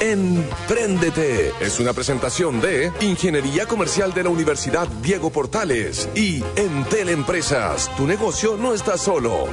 [0.00, 7.94] Empréndete es una presentación de Ingeniería Comercial de la Universidad Diego Portales y Entel Empresas.
[7.98, 9.46] Tu negocio no está solo.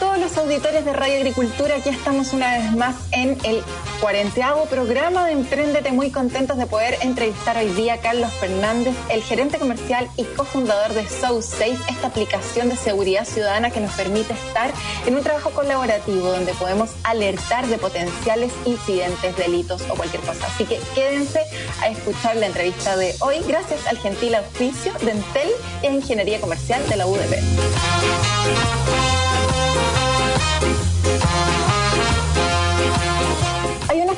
[0.00, 3.62] Todos los auditores de Radio Agricultura, aquí estamos una vez más en el
[4.00, 9.22] cuarenteavo programa de Emprendete, muy contentos de poder entrevistar hoy día a Carlos Fernández, el
[9.22, 14.70] gerente comercial y cofundador de SoSafe, esta aplicación de seguridad ciudadana que nos permite estar
[15.06, 20.46] en un trabajo colaborativo donde podemos alertar de potenciales incidentes, delitos o cualquier cosa.
[20.46, 21.40] Así que quédense
[21.80, 25.48] a escuchar la entrevista de hoy gracias al gentil auspicio de Entel
[25.82, 27.36] e Ingeniería Comercial de la UDP
[30.60, 30.95] Bye.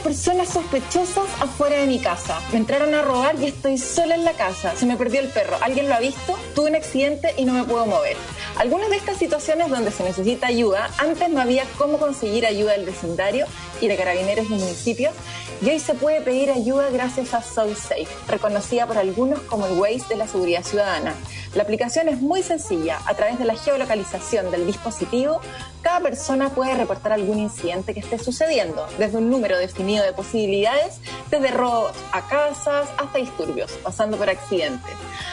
[0.09, 2.41] Personas sospechosas afuera de mi casa.
[2.51, 4.75] Me entraron a robar y estoy sola en la casa.
[4.75, 5.59] Se me perdió el perro.
[5.61, 6.35] ¿Alguien lo ha visto?
[6.55, 8.17] Tuve un accidente y no me puedo mover.
[8.57, 12.87] Algunas de estas situaciones donde se necesita ayuda, antes no había cómo conseguir ayuda del
[12.87, 13.45] vecindario
[13.83, 15.13] y de carabineros y municipios,
[15.61, 20.07] y hoy se puede pedir ayuda gracias a SoSafe, reconocida por algunos como el Waze
[20.09, 21.15] de la seguridad ciudadana.
[21.55, 22.99] La aplicación es muy sencilla.
[23.07, 25.41] A través de la geolocalización del dispositivo,
[25.83, 31.01] cada persona puede reportar algún incidente que esté sucediendo, desde un número definido de posibilidades,
[31.31, 34.93] desde robos a casas hasta disturbios, pasando por accidentes,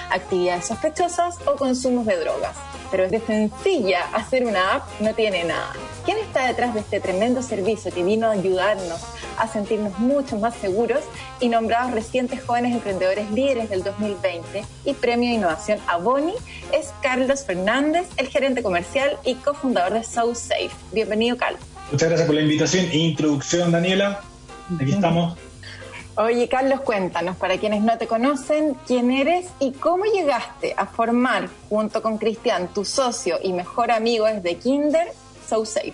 [0.10, 2.56] actividades sospechosas o consumos de drogas.
[2.92, 5.74] Pero es de sencilla hacer una app no tiene nada.
[6.06, 9.02] ¿Quién está detrás de este tremendo servicio que vino a ayudarnos
[9.38, 11.02] a sentirnos mucho más seguros
[11.40, 16.34] y nombrados recientes jóvenes emprendedores líderes del 2020 y premio de innovación a Boni
[16.72, 20.72] es Carlos Fernández, el gerente comercial y cofundador de SoSafe.
[20.92, 21.62] Bienvenido, Carlos.
[21.92, 24.22] Muchas gracias por la invitación e introducción, Daniela.
[24.80, 25.38] Aquí estamos.
[26.18, 31.50] Oye, Carlos, cuéntanos, para quienes no te conocen, quién eres y cómo llegaste a formar,
[31.68, 35.08] junto con Cristian, tu socio y mejor amigo desde Kinder,
[35.48, 35.94] SoSafe.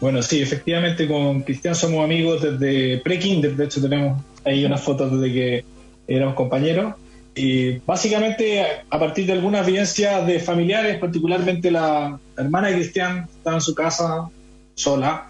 [0.00, 5.10] Bueno, sí, efectivamente con Cristian somos amigos desde pre-Kinder, de hecho tenemos ahí unas fotos
[5.10, 5.64] desde que
[6.06, 6.94] éramos compañeros.
[7.34, 13.56] Y básicamente a partir de algunas vivencias de familiares, particularmente la hermana de Cristian estaba
[13.56, 14.28] en su casa
[14.74, 15.27] sola,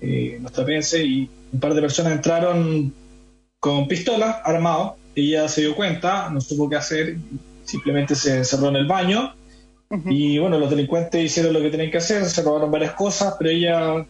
[0.00, 2.92] eh, nuestra pense, y un par de personas entraron
[3.60, 4.92] con pistolas, armados.
[5.14, 7.16] Ella se dio cuenta, no supo qué hacer,
[7.64, 9.34] simplemente se encerró en el baño
[10.06, 13.50] y bueno, los delincuentes hicieron lo que tenían que hacer, se robaron varias cosas, pero
[13.50, 14.04] ella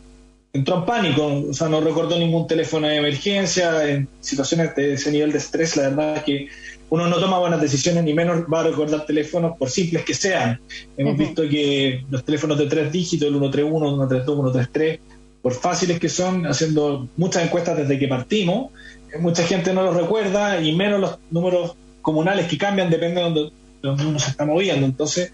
[0.52, 5.12] entró en pánico, o sea, no recordó ningún teléfono de emergencia, en situaciones de ese
[5.12, 6.48] nivel de estrés, la verdad es que
[6.88, 10.60] uno no toma buenas decisiones ni menos va a recordar teléfonos por simples que sean.
[10.96, 15.00] Hemos visto que los teléfonos de tres dígitos, el 131, el 132, el 133,
[15.46, 18.72] por fáciles que son, haciendo muchas encuestas desde que partimos,
[19.20, 23.50] mucha gente no los recuerda y menos los números comunales que cambian depende de donde,
[23.80, 24.84] donde uno se está moviendo.
[24.84, 25.30] Entonces,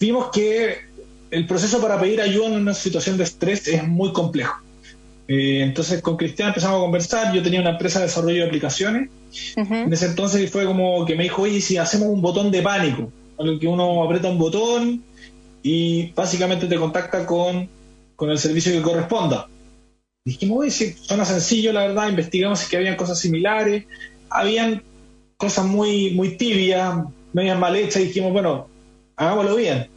[0.00, 0.78] vimos que
[1.30, 4.56] el proceso para pedir ayuda en una situación de estrés es muy complejo.
[5.28, 9.10] Eh, entonces con Cristian empezamos a conversar, yo tenía una empresa de desarrollo de aplicaciones,
[9.54, 13.12] en ese entonces fue como que me dijo, oye, si hacemos un botón de pánico,
[13.38, 15.02] en que uno aprieta un botón
[15.62, 17.68] y básicamente te contacta con,
[18.22, 19.48] con el servicio que corresponda.
[20.24, 23.86] Dijimos, oye, sí, suena sencillo, la verdad, investigamos si que habían cosas similares,
[24.30, 24.80] habían
[25.36, 26.98] cosas muy, muy tibias,
[27.32, 28.68] medias mal hechas, y dijimos, bueno,
[29.16, 29.88] hagámoslo bien.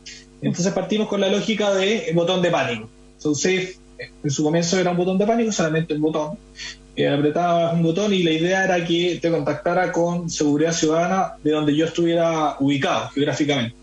[0.41, 2.89] Entonces partimos con la lógica de botón de pánico.
[3.19, 3.75] SoSafe
[4.23, 6.35] en su comienzo era un botón de pánico, solamente un botón.
[6.95, 11.51] Eh, apretabas un botón y la idea era que te contactara con seguridad ciudadana de
[11.51, 13.75] donde yo estuviera ubicado geográficamente.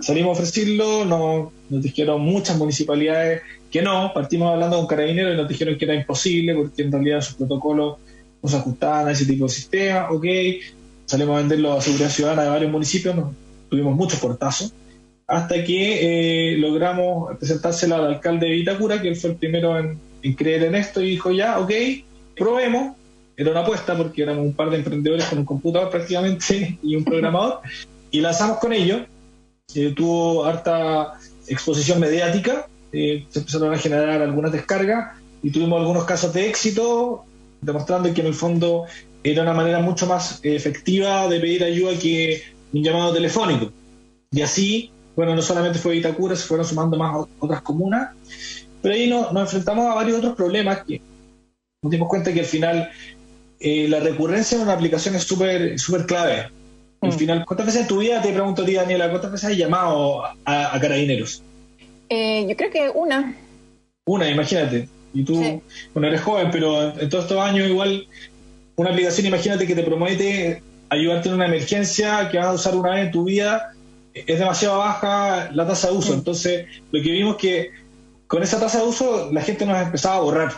[0.00, 5.36] Salimos a ofrecerlo, nos, nos dijeron muchas municipalidades que no, partimos hablando con carabineros y
[5.36, 7.98] nos dijeron que era imposible porque en realidad sus protocolos
[8.42, 10.24] no se ajustaban a ese tipo de sistema, ok,
[11.06, 13.16] salimos a venderlo a seguridad ciudadana de varios municipios,
[13.68, 14.72] tuvimos muchos portazos,
[15.26, 19.98] hasta que eh, logramos presentárselo al alcalde de Vitacura, que él fue el primero en,
[20.34, 21.70] creer en esto y dijo ya, ok,
[22.36, 22.96] probemos.
[23.36, 27.04] Era una apuesta porque éramos un par de emprendedores con un computador prácticamente y un
[27.04, 27.60] programador,
[28.10, 29.04] y lanzamos con ello.
[29.74, 31.12] Eh, tuvo harta
[31.46, 37.24] exposición mediática, eh, se empezaron a generar algunas descargas y tuvimos algunos casos de éxito,
[37.60, 38.84] demostrando que en el fondo
[39.22, 42.42] era una manera mucho más efectiva de pedir ayuda que
[42.72, 43.72] un llamado telefónico.
[44.30, 48.10] Y así, bueno, no solamente fue Itacura, se fueron sumando más otras comunas,
[48.82, 51.00] pero ahí nos, enfrentamos a varios otros problemas que
[51.82, 52.90] nos dimos cuenta que al final
[53.60, 56.50] eh, la recurrencia de una aplicación es súper súper clave.
[57.00, 57.12] Al mm.
[57.12, 60.22] final, ¿cuántas veces en tu vida, te pregunto a ti, Daniela, cuántas veces has llamado
[60.44, 61.42] a, carabineros?
[62.08, 63.34] Eh, yo creo que una.
[64.06, 64.88] Una, imagínate.
[65.14, 65.62] Y tú,
[65.94, 68.06] bueno, eres joven, pero en todos estos años igual
[68.76, 72.90] una aplicación, imagínate que te promete ayudarte en una emergencia que vas a usar una
[72.90, 73.72] vez en tu vida,
[74.14, 76.14] es demasiado baja la tasa de uso.
[76.14, 77.70] Entonces, lo que vimos que
[78.26, 80.52] con esa tasa de uso la gente nos empezaba a borrar.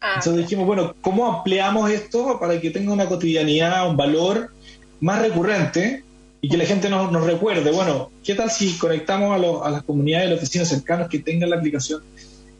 [0.00, 0.14] Ah.
[0.16, 4.50] Entonces dijimos, bueno, ¿cómo ampliamos esto para que tenga una cotidianidad, un valor
[5.00, 6.04] más recurrente
[6.44, 7.70] y que la gente nos, nos recuerde?
[7.70, 11.56] Bueno, ¿qué tal si conectamos a, a las comunidades, los vecinos cercanos que tengan la
[11.56, 12.02] aplicación,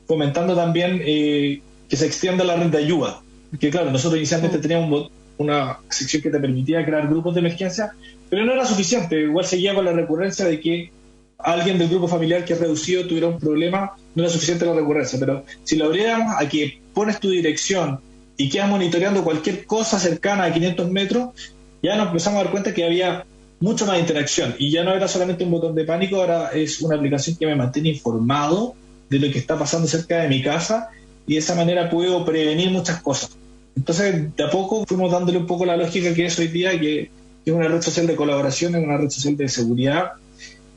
[0.06, 3.20] fomentando también eh, que se extienda la red de ayuda?
[3.60, 7.92] que claro, nosotros inicialmente teníamos una sección que te permitía crear grupos de emergencia,
[8.30, 9.20] pero no era suficiente.
[9.20, 10.90] Igual seguía con la recurrencia de que
[11.36, 15.18] alguien del grupo familiar que es reducido tuviera un problema, no era suficiente la recurrencia.
[15.20, 18.00] Pero si lo abriéramos a que pones tu dirección
[18.38, 21.34] y quedas monitoreando cualquier cosa cercana a 500 metros,
[21.82, 23.26] ya nos empezamos a dar cuenta que había
[23.60, 24.54] mucho más interacción.
[24.58, 27.54] Y ya no era solamente un botón de pánico, ahora es una aplicación que me
[27.54, 28.74] mantiene informado
[29.08, 30.90] de lo que está pasando cerca de mi casa
[31.26, 33.36] y de esa manera puedo prevenir muchas cosas.
[33.76, 37.10] Entonces, de a poco fuimos dándole un poco la lógica que es hoy día, que,
[37.44, 40.12] es una red social de colaboración, es una red social de seguridad,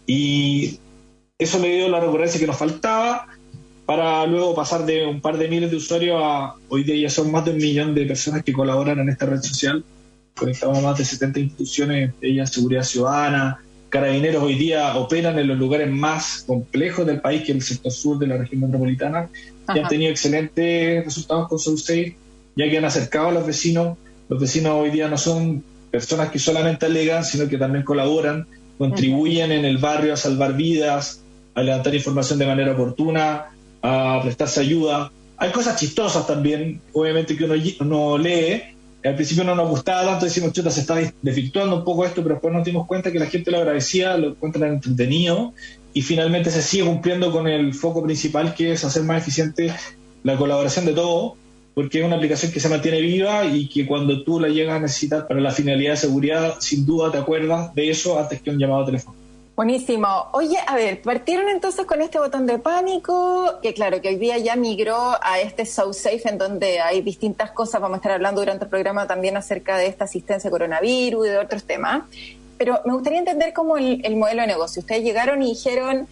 [0.05, 0.79] y
[1.37, 3.27] eso le dio la recurrencia que nos faltaba
[3.85, 7.31] para luego pasar de un par de miles de usuarios a hoy día ya son
[7.31, 9.85] más de un millón de personas que colaboran en esta red social.
[10.37, 15.89] Conectamos más de 70 instituciones, ellas seguridad ciudadana, carabineros hoy día operan en los lugares
[15.89, 19.29] más complejos del país, que es el sector sur de la región metropolitana,
[19.73, 22.15] y han tenido excelentes resultados con SOU6
[22.57, 23.97] ya que han acercado a los vecinos.
[24.27, 28.47] Los vecinos hoy día no son personas que solamente alegan, sino que también colaboran,
[28.77, 31.21] contribuyen en el barrio a salvar vidas,
[31.53, 33.45] a levantar información de manera oportuna,
[33.81, 35.11] a prestarse ayuda.
[35.37, 37.45] Hay cosas chistosas también, obviamente que
[37.79, 38.63] uno, lee.
[39.07, 42.35] Al principio no nos gustaba tanto, decimos, chuta, se está desvirtuando un poco esto, pero
[42.35, 45.53] después nos dimos cuenta que la gente lo agradecía, lo encuentra entretenido
[45.93, 49.73] y finalmente se sigue cumpliendo con el foco principal que es hacer más eficiente
[50.23, 51.33] la colaboración de todos
[51.73, 54.79] porque es una aplicación que se mantiene viva y que cuando tú la llegas a
[54.79, 58.57] necesitar para la finalidad de seguridad, sin duda te acuerdas de eso antes que un
[58.57, 59.26] llamado a teléfono.
[59.57, 60.27] Buenísimo.
[60.33, 64.37] Oye, a ver, partieron entonces con este botón de pánico, que claro, que hoy día
[64.37, 68.39] ya migró a este So Safe, en donde hay distintas cosas, vamos a estar hablando
[68.39, 72.03] durante el programa también acerca de esta asistencia coronavirus y de otros temas.
[72.59, 74.81] Pero me gustaría entender cómo el modelo de negocio.
[74.81, 76.07] Ustedes llegaron y dijeron,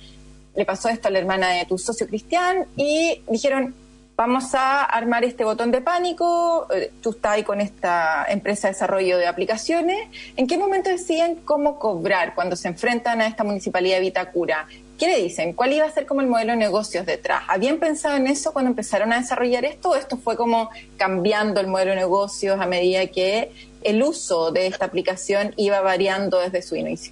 [0.55, 3.75] le pasó esto a la hermana de tu socio Cristian, y dijeron,
[4.15, 8.73] vamos a armar este botón de pánico, eh, tú estás ahí con esta empresa de
[8.73, 10.07] desarrollo de aplicaciones,
[10.37, 14.67] ¿en qué momento deciden cómo cobrar cuando se enfrentan a esta municipalidad de Vitacura?
[14.97, 15.51] ¿Qué le dicen?
[15.51, 17.43] ¿Cuál iba a ser como el modelo de negocios detrás?
[17.49, 21.67] ¿Habían pensado en eso cuando empezaron a desarrollar esto o esto fue como cambiando el
[21.67, 23.51] modelo de negocios a medida que
[23.83, 27.11] el uso de esta aplicación iba variando desde su inicio?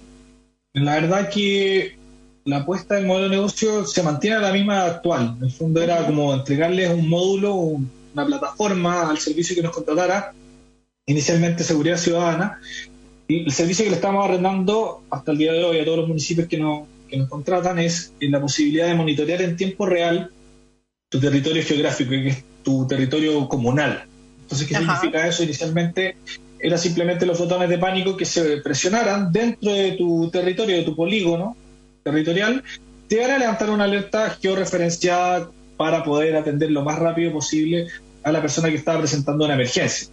[0.72, 1.98] La verdad que
[2.44, 5.36] la apuesta del modelo de negocio se mantiene la misma actual.
[5.38, 10.32] En el fondo era como entregarles un módulo, una plataforma al servicio que nos contratara,
[11.06, 12.60] inicialmente Seguridad Ciudadana,
[13.26, 16.08] y el servicio que le estamos arrendando hasta el día de hoy a todos los
[16.08, 20.30] municipios que nos, que nos contratan es la posibilidad de monitorear en tiempo real
[21.08, 24.04] tu territorio geográfico, que es tu territorio comunal.
[24.42, 25.42] Entonces, ¿qué significa eso?
[25.42, 26.16] Inicialmente
[26.58, 30.94] era simplemente los botones de pánico que se presionaran dentro de tu territorio, de tu
[30.94, 31.56] polígono,
[32.04, 32.62] territorial,
[33.08, 37.88] te van a levantar una alerta georreferenciada para poder atender lo más rápido posible
[38.22, 40.08] a la persona que está presentando una emergencia.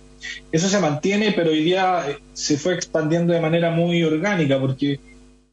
[0.51, 4.99] Eso se mantiene, pero hoy día eh, se fue expandiendo de manera muy orgánica, porque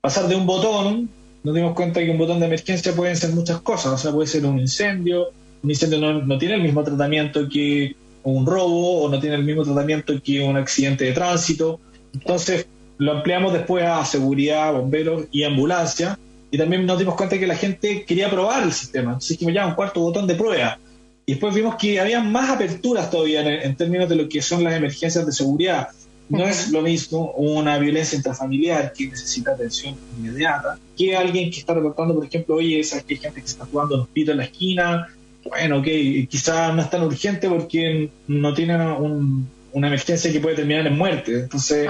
[0.00, 1.08] pasar de un botón,
[1.42, 4.26] nos dimos cuenta que un botón de emergencia pueden ser muchas cosas, o sea, puede
[4.26, 5.28] ser un incendio,
[5.62, 9.44] un incendio no, no tiene el mismo tratamiento que un robo o no tiene el
[9.44, 11.80] mismo tratamiento que un accidente de tránsito.
[12.12, 12.66] Entonces,
[12.98, 16.18] lo ampliamos después a seguridad, bomberos y ambulancia,
[16.50, 19.12] y también nos dimos cuenta que la gente quería probar el sistema.
[19.12, 20.78] Entonces dijimos ya un cuarto botón de prueba.
[21.26, 24.74] Y después vimos que había más aperturas todavía en, términos de lo que son las
[24.74, 25.88] emergencias de seguridad.
[26.30, 31.74] No es lo mismo una violencia intrafamiliar que necesita atención inmediata que alguien que está
[31.74, 34.38] reportando, por ejemplo, oye, esa que hay gente que se está jugando los pitos en
[34.38, 35.08] la esquina.
[35.44, 38.76] Bueno, que quizás no es tan urgente porque no tiene
[39.72, 41.40] una emergencia que puede terminar en muerte.
[41.40, 41.88] Entonces,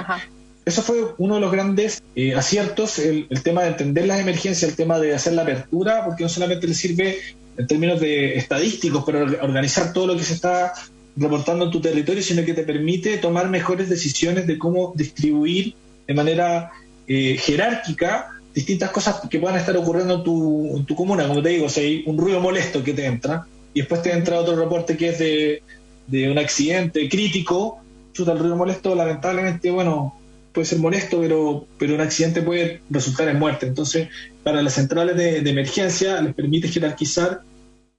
[0.68, 4.76] eso fue uno de los grandes eh, aciertos, el, tema de entender las emergencias, el
[4.76, 7.18] tema de hacer la apertura, porque no solamente le sirve
[7.56, 10.74] en términos de estadísticos para organizar todo lo que se está
[11.16, 15.74] reportando en tu territorio, sino que te permite tomar mejores decisiones de cómo distribuir
[16.06, 16.70] de manera
[17.06, 21.26] eh, jerárquica distintas cosas que puedan estar ocurriendo en tu, en tu comuna.
[21.26, 24.38] Como te digo, si hay un ruido molesto que te entra y después te entra
[24.38, 25.62] otro reporte que es de,
[26.06, 27.78] de un accidente crítico,
[28.12, 30.14] chuta, el ruido molesto lamentablemente, bueno,
[30.52, 33.66] puede ser molesto, pero, pero un accidente puede resultar en muerte.
[33.66, 34.08] Entonces,
[34.42, 37.42] para las centrales de, emergencia les permite jerarquizar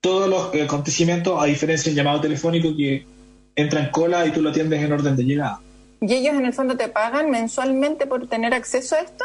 [0.00, 3.04] todos los acontecimientos, a diferencia del llamado telefónico que
[3.54, 5.60] entra en cola y tú lo atiendes en orden de llegada.
[6.00, 9.24] ¿Y ellos en el fondo te pagan mensualmente por tener acceso a esto?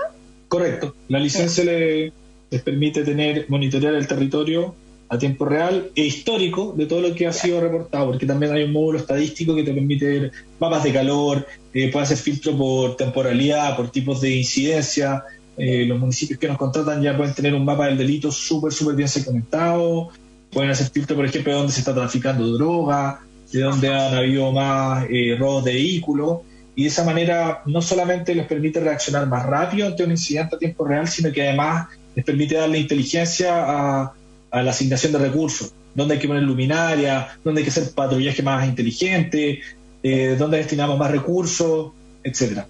[0.50, 0.94] Correcto.
[1.08, 4.76] La licencia les permite tener monitorear el territorio
[5.08, 8.64] a tiempo real e histórico de todo lo que ha sido reportado, porque también hay
[8.64, 12.96] un módulo estadístico que te permite ver mapas de calor, eh, puede hacer filtro por
[12.96, 15.24] temporalidad, por tipos de incidencia.
[15.58, 18.96] Eh, los municipios que nos contratan ya pueden tener un mapa del delito súper, súper
[18.96, 20.10] bien segmentado.
[20.52, 23.22] Pueden hacer filtro, por ejemplo, de dónde se está traficando droga,
[23.52, 26.40] de dónde han habido más eh, robos de vehículos.
[26.76, 30.60] Y de esa manera no solamente les permite reaccionar más rápido ante un incidente a
[30.60, 34.14] tiempo real, sino que además les permite darle inteligencia a
[34.56, 38.42] a la asignación de recursos, dónde hay que poner luminaria, dónde hay que hacer patrullaje
[38.42, 39.60] más inteligente,
[40.02, 41.92] eh, dónde destinamos más recursos,
[42.24, 42.66] etcétera.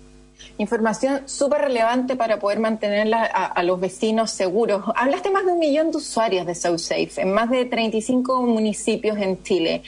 [0.58, 4.84] Información súper relevante para poder mantener a, los vecinos seguros.
[4.96, 9.44] Hablaste más de un millón de usuarios de SoSafe en más de 35 municipios en
[9.44, 9.84] Chile.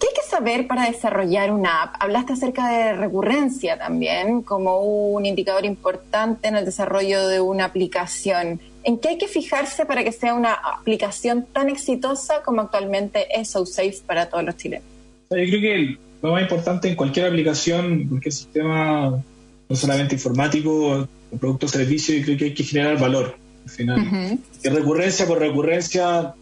[0.00, 1.96] ¿Qué hay que saber para desarrollar una app?
[2.00, 8.60] Hablaste acerca de recurrencia también como un indicador importante en el desarrollo de una aplicación.
[8.82, 13.50] ¿En qué hay que fijarse para que sea una aplicación tan exitosa como actualmente es
[13.50, 14.86] SoSafe para todos los chilenos?
[15.28, 19.22] Yo creo que lo más importante en cualquier aplicación, cualquier sistema,
[19.68, 21.06] no solamente informático,
[21.38, 24.38] producto o servicio, yo creo que hay que generar valor al final.
[24.62, 26.32] Y recurrencia por recurrencia,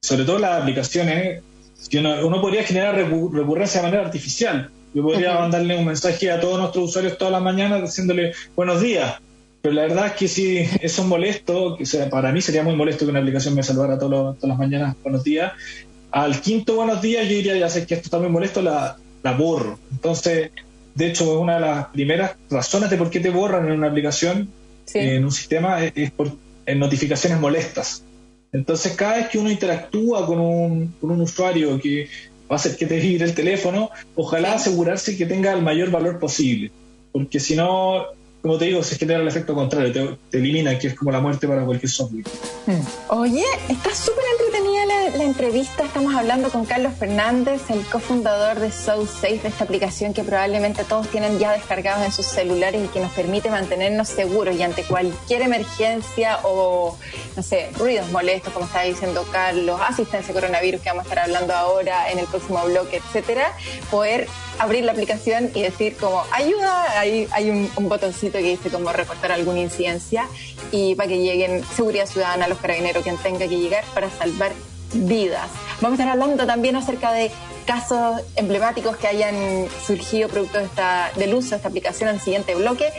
[0.00, 1.42] sobre todo las aplicaciones,
[1.94, 4.70] uno, podría generar recurrencia de manera artificial.
[4.94, 9.14] Yo podría mandarle un mensaje a todos nuestros usuarios todas las mañanas diciéndole buenos días
[9.62, 12.74] pero la verdad es que sí, eso es molesto, que sea, para mí sería muy
[12.74, 15.52] molesto que una aplicación me saludara todas las mañanas buenos días.
[16.10, 19.32] Al quinto buenos días yo diría, ya sé que esto está muy molesto, la, la
[19.32, 19.78] borro.
[19.92, 20.50] Entonces,
[20.96, 24.50] de hecho, una de las primeras razones de por qué te borran en una aplicación,
[24.94, 26.32] en un sistema, es, por
[26.66, 28.02] en notificaciones molestas.
[28.52, 32.08] Entonces, cada vez que uno interactúa con un, con un usuario que
[32.50, 36.18] va a hacer que te gire el teléfono, ojalá asegurarse que tenga el mayor valor
[36.18, 36.70] posible.
[37.12, 38.04] Porque si no,
[38.42, 41.20] como te digo, se genera el efecto contrario, te, te elimina, que es como la
[41.20, 42.24] muerte para cualquier software.
[42.66, 42.80] Hmm.
[43.08, 44.24] Oye, está súper
[45.22, 45.84] la, entrevista.
[45.84, 51.08] Estamos hablando con Carlos Fernández, el cofundador de SoSafe, de esta aplicación que probablemente todos
[51.08, 55.42] tienen ya descargados en sus celulares y que nos permite mantenernos seguros y ante cualquier
[55.42, 56.96] emergencia o,
[57.36, 61.54] no sé, ruidos molestos, como estaba diciendo Carlos, asistencia coronavirus que vamos a estar hablando
[61.54, 63.52] ahora en el próximo bloque, etcétera,
[63.90, 68.70] poder abrir la aplicación y decir como ayuda, hay, hay un, un botoncito que dice
[68.70, 70.26] como reportar alguna incidencia
[70.70, 74.52] y para que lleguen seguridad ciudadana, los carabineros, quien tenga que llegar para salvar
[74.94, 75.50] vidas.
[75.80, 77.30] Vamos a estar hablando también acerca de
[77.66, 79.34] casos emblemáticos que hayan
[79.86, 82.92] surgido producto de esta, del uso de esta aplicación en el siguiente bloque.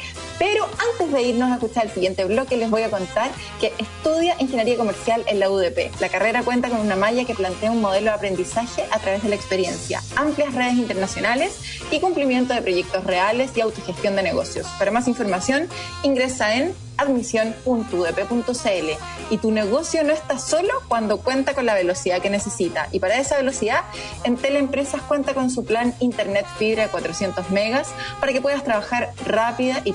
[0.44, 3.32] Pero antes de irnos a escuchar el siguiente bloque, les voy a contar
[3.62, 5.90] que estudia Ingeniería Comercial en la UDP.
[6.02, 9.30] La carrera cuenta con una malla que plantea un modelo de aprendizaje a través de
[9.30, 11.60] la experiencia, amplias redes internacionales
[11.92, 14.68] y cumplimiento de proyectos reales y autogestión de negocios.
[14.78, 15.70] Para más información,
[16.04, 18.90] ingresa en admisión.udp.cl
[19.30, 22.88] y tu negocio no está solo cuando cuenta con la velocidad que necesita.
[22.92, 23.82] Y para esa velocidad,
[24.24, 29.12] en Teleempresas cuenta con su plan Internet Fibra de 400 megas para que puedas trabajar
[29.26, 29.94] rápida y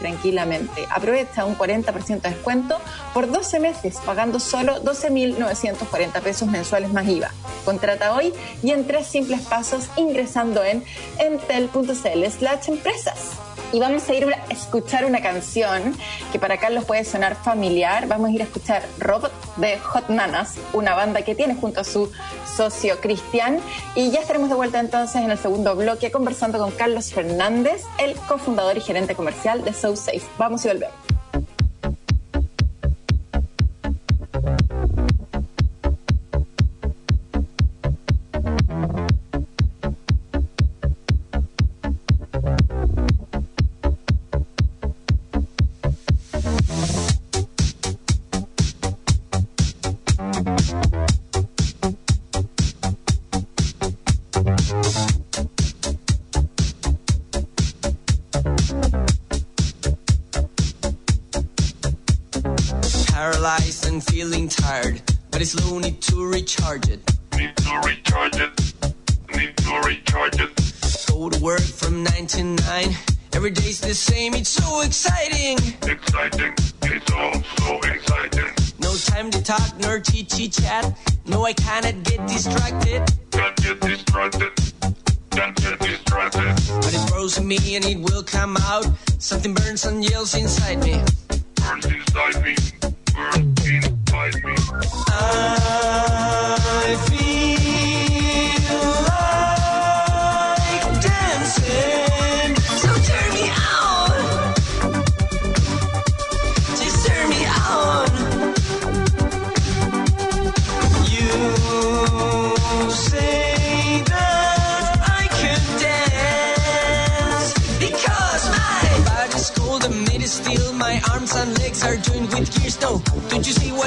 [0.90, 2.78] Aprovecha un 40% de descuento
[3.14, 7.30] por 12 meses, pagando solo 12.940 pesos mensuales más IVA.
[7.64, 10.84] Contrata hoy y en tres simples pasos ingresando en
[11.18, 15.94] entel.cl slash empresas y vamos a ir a escuchar una canción
[16.32, 18.06] que para Carlos puede sonar familiar.
[18.06, 21.84] Vamos a ir a escuchar Robot de Hot Nanas, una banda que tiene junto a
[21.84, 22.10] su
[22.56, 23.60] socio Cristian.
[23.94, 28.14] Y ya estaremos de vuelta entonces en el segundo bloque conversando con Carlos Fernández, el
[28.16, 30.22] cofundador y gerente comercial de SoSafe.
[30.38, 31.17] Vamos y volvemos.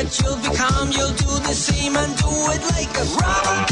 [0.03, 0.91] what you'll become.
[0.91, 3.65] You'll do the same and do it like a robber.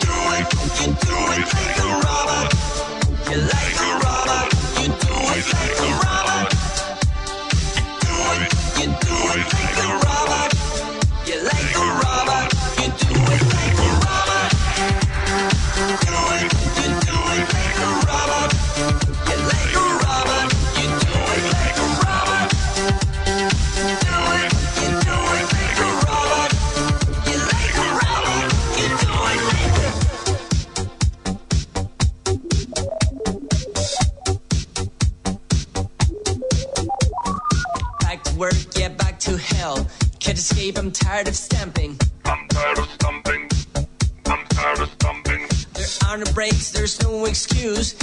[0.00, 0.46] Do it,
[0.80, 2.42] you do it like a robber.
[3.30, 4.40] You like a robber.
[4.80, 6.40] You do it like a robber.
[7.74, 10.03] You do it, you do it like a robber.
[41.14, 41.96] tired of stamping.
[42.24, 43.48] I'm tired of stamping.
[44.26, 45.46] I'm tired of stamping.
[45.74, 47.94] There are no breaks, there's no excuse.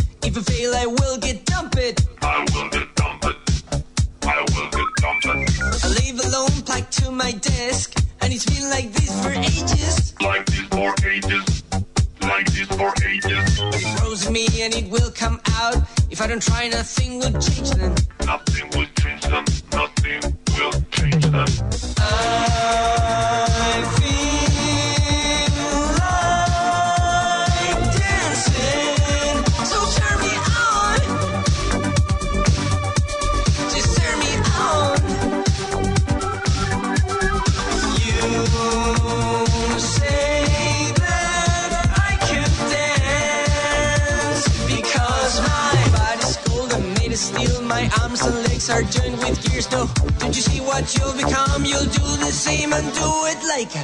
[48.72, 49.70] are joined with gears.
[49.72, 49.88] No,
[50.20, 51.66] don't you see what you'll become?
[51.66, 53.76] You'll do the same and do it like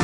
[0.00, 0.03] a.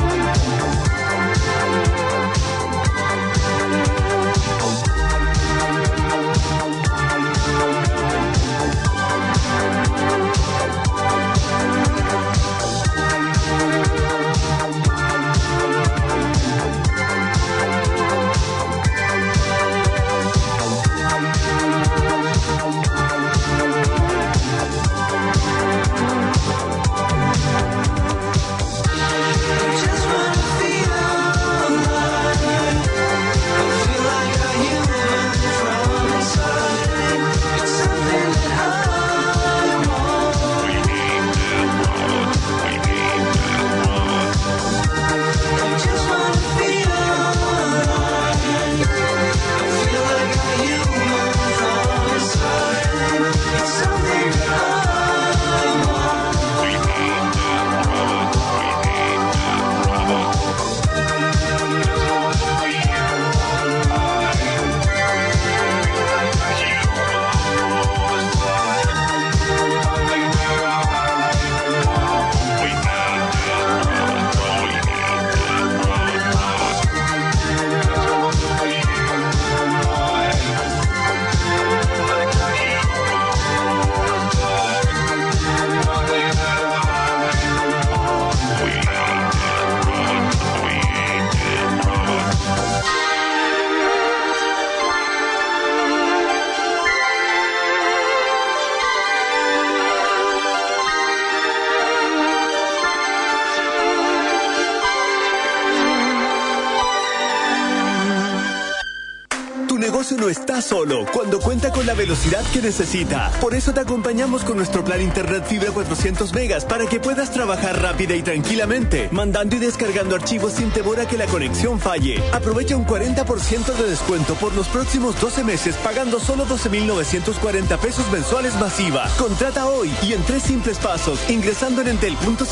[111.31, 113.31] cuando cuenta con la velocidad que necesita.
[113.39, 117.81] Por eso te acompañamos con nuestro plan Internet Fibra 400 megas para que puedas trabajar
[117.81, 122.21] rápida y tranquilamente, mandando y descargando archivos sin temor a que la conexión falle.
[122.33, 128.53] Aprovecha un 40% de descuento por los próximos 12 meses pagando solo 12.940 pesos mensuales
[128.59, 129.07] masiva.
[129.17, 132.43] Contrata hoy y en tres simples pasos ingresando en entel.cl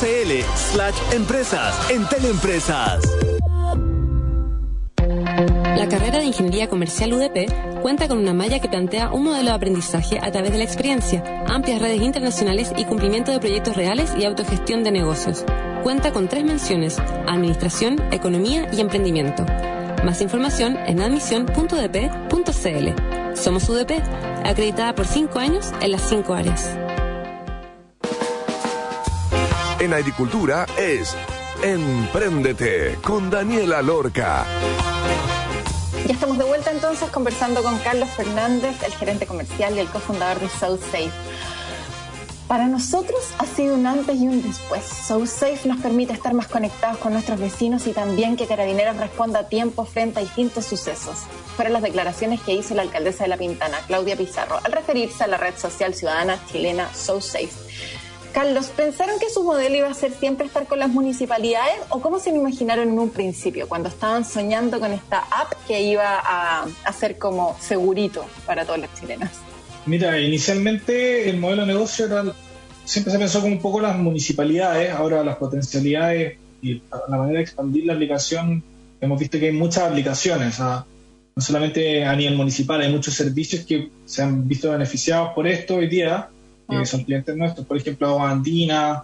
[0.71, 3.28] slash empresas, Entel Empresas.
[5.79, 9.55] La carrera de Ingeniería Comercial UDP cuenta con una malla que plantea un modelo de
[9.55, 14.25] aprendizaje a través de la experiencia, amplias redes internacionales y cumplimiento de proyectos reales y
[14.25, 15.45] autogestión de negocios.
[15.81, 19.45] Cuenta con tres menciones, Administración, Economía y Emprendimiento.
[20.03, 23.37] Más información en admisión.udp.cl.
[23.37, 24.03] Somos UDP,
[24.43, 26.69] acreditada por cinco años en las cinco áreas.
[29.79, 31.15] En agricultura es
[31.63, 34.45] Emprendete con Daniela Lorca.
[36.09, 40.39] Ya estamos de vuelta entonces conversando con Carlos Fernández, el gerente comercial y el cofundador
[40.39, 41.11] de SoSafe.
[42.47, 44.83] Para nosotros ha sido un antes y un después.
[44.83, 49.49] SoSafe nos permite estar más conectados con nuestros vecinos y también que Carabineros responda a
[49.49, 51.25] tiempo frente a distintos sucesos.
[51.55, 55.27] Fueron las declaraciones que hizo la alcaldesa de La Pintana, Claudia Pizarro, al referirse a
[55.27, 57.51] la red social ciudadana chilena SoSafe.
[58.33, 62.19] Carlos, ¿pensaron que su modelo iba a ser siempre estar con las municipalidades o cómo
[62.19, 66.67] se lo imaginaron en un principio, cuando estaban soñando con esta app que iba a,
[66.93, 69.31] ser como segurito para todas las chilenas?
[69.85, 72.23] Mira, inicialmente el modelo de negocio era,
[72.85, 77.43] siempre se pensó como un poco las municipalidades, ahora las potencialidades y la manera de
[77.43, 78.63] expandir la aplicación,
[79.01, 80.85] hemos visto que hay muchas aplicaciones, no
[81.37, 85.87] solamente a nivel municipal, hay muchos servicios que se han visto beneficiados por esto hoy
[85.87, 86.29] día,
[86.69, 89.03] que son clientes nuestros, por ejemplo, Andina,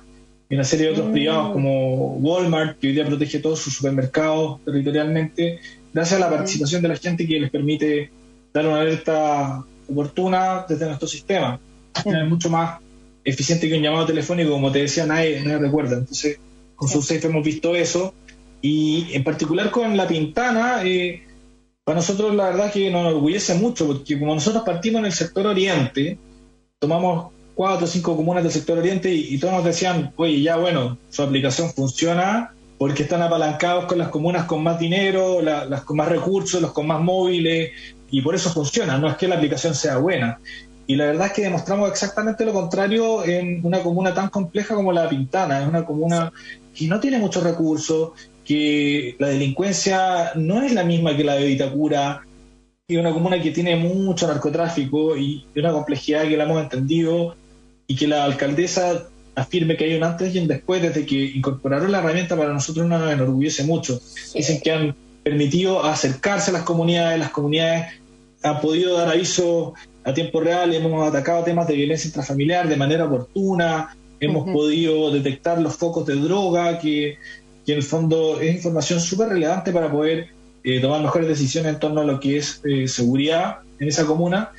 [0.49, 4.63] y una serie de otros privados como Walmart, que hoy día protege todos sus supermercados
[4.63, 5.59] territorialmente,
[5.93, 8.11] gracias a la participación de la gente que les permite
[8.53, 11.59] dar una alerta oportuna desde nuestro sistema.
[11.95, 12.79] Es mucho más
[13.23, 15.97] eficiente que un llamado telefónico, como te decía, nadie, nadie recuerda.
[15.97, 16.39] Entonces,
[16.75, 18.13] con SoSafe hemos visto eso.
[18.61, 21.23] Y en particular con La Pintana, eh,
[21.83, 25.45] para nosotros la verdad que nos enorgullece mucho, porque como nosotros partimos en el sector
[25.47, 26.17] oriente,
[26.79, 30.97] tomamos cuatro o cinco comunas del sector oriente y, todos nos decían, oye, ya bueno,
[31.09, 35.97] su aplicación funciona porque están apalancados con las comunas con más dinero, la- las con
[35.97, 37.71] más recursos, los con más móviles,
[38.11, 40.39] y por eso funciona, no es que la aplicación sea buena.
[40.85, 44.91] Y la verdad es que demostramos exactamente lo contrario en una comuna tan compleja como
[44.91, 46.31] la Pintana, es una comuna
[46.77, 48.11] que no tiene muchos recursos,
[48.43, 52.21] que la delincuencia no es la misma que la de Vitacura,
[52.87, 57.35] y una comuna que tiene mucho narcotráfico y una complejidad que la hemos entendido
[57.87, 61.91] y que la alcaldesa afirme que hay un antes y un después desde que incorporaron
[61.91, 63.99] la herramienta para nosotros nos enorgullece mucho.
[64.33, 67.87] Dicen que han permitido acercarse a las comunidades, las comunidades
[68.43, 73.05] han podido dar aviso a tiempo real, hemos atacado temas de violencia intrafamiliar de manera
[73.05, 77.17] oportuna, hemos podido detectar los focos de droga, que,
[77.65, 80.27] que en el fondo es información súper relevante para poder
[80.63, 84.51] eh, tomar mejores decisiones en torno a lo que es eh, seguridad en esa comuna.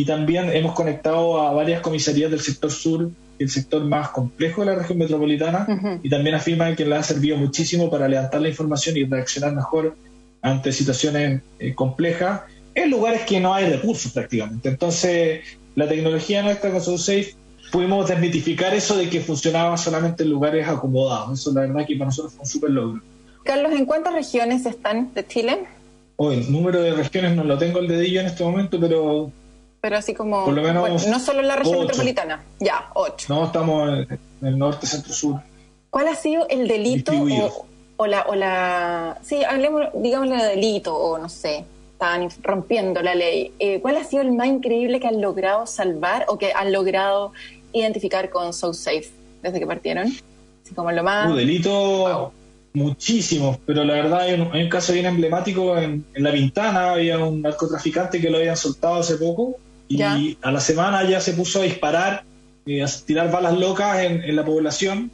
[0.00, 4.68] Y también hemos conectado a varias comisarías del sector sur, el sector más complejo de
[4.68, 8.96] la región metropolitana, y también afirman que le ha servido muchísimo para levantar la información
[8.96, 9.94] y reaccionar mejor
[10.40, 12.40] ante situaciones eh, complejas
[12.74, 14.70] en lugares que no hay recursos prácticamente.
[14.70, 15.40] Entonces,
[15.74, 17.34] la tecnología nuestra con SoSafe
[17.70, 21.38] pudimos desmitificar eso de que funcionaba solamente en lugares acomodados.
[21.38, 23.02] Eso la verdad que para nosotros fue un súper logro.
[23.44, 25.58] Carlos, ¿en cuántas regiones están de Chile?
[26.16, 29.30] Hoy, el número de regiones no lo tengo el dedillo en este momento, pero
[29.80, 31.86] Pero así como, Por lo menos bueno, no solo en la región ocho.
[31.86, 33.26] metropolitana, ya, ocho.
[33.34, 35.40] no estamos en el norte, centro, sur.
[35.88, 37.66] ¿Cuál ha sido el delito o,
[37.96, 41.64] o la, o la, sí, hablemos, digámosle de delito o no sé,
[41.98, 43.52] inf- rompiendo la ley?
[43.58, 47.32] Eh, ¿Cuál ha sido el más increíble que han logrado salvar o que han logrado
[47.72, 49.08] identificar con SoSafe
[49.42, 50.08] desde que partieron?
[50.62, 51.30] Así como lo más...
[51.30, 52.32] Uh, delito
[52.74, 56.92] muchísimos, pero la verdad hay un, hay un caso bien emblemático en, en La Pintana,
[56.92, 59.56] había un narcotraficante que lo habían soltado hace poco
[59.90, 60.18] y Ya.
[60.40, 62.22] a la semana ya se puso a disparar,
[62.64, 65.10] eh, a tirar balas locas en, en la población.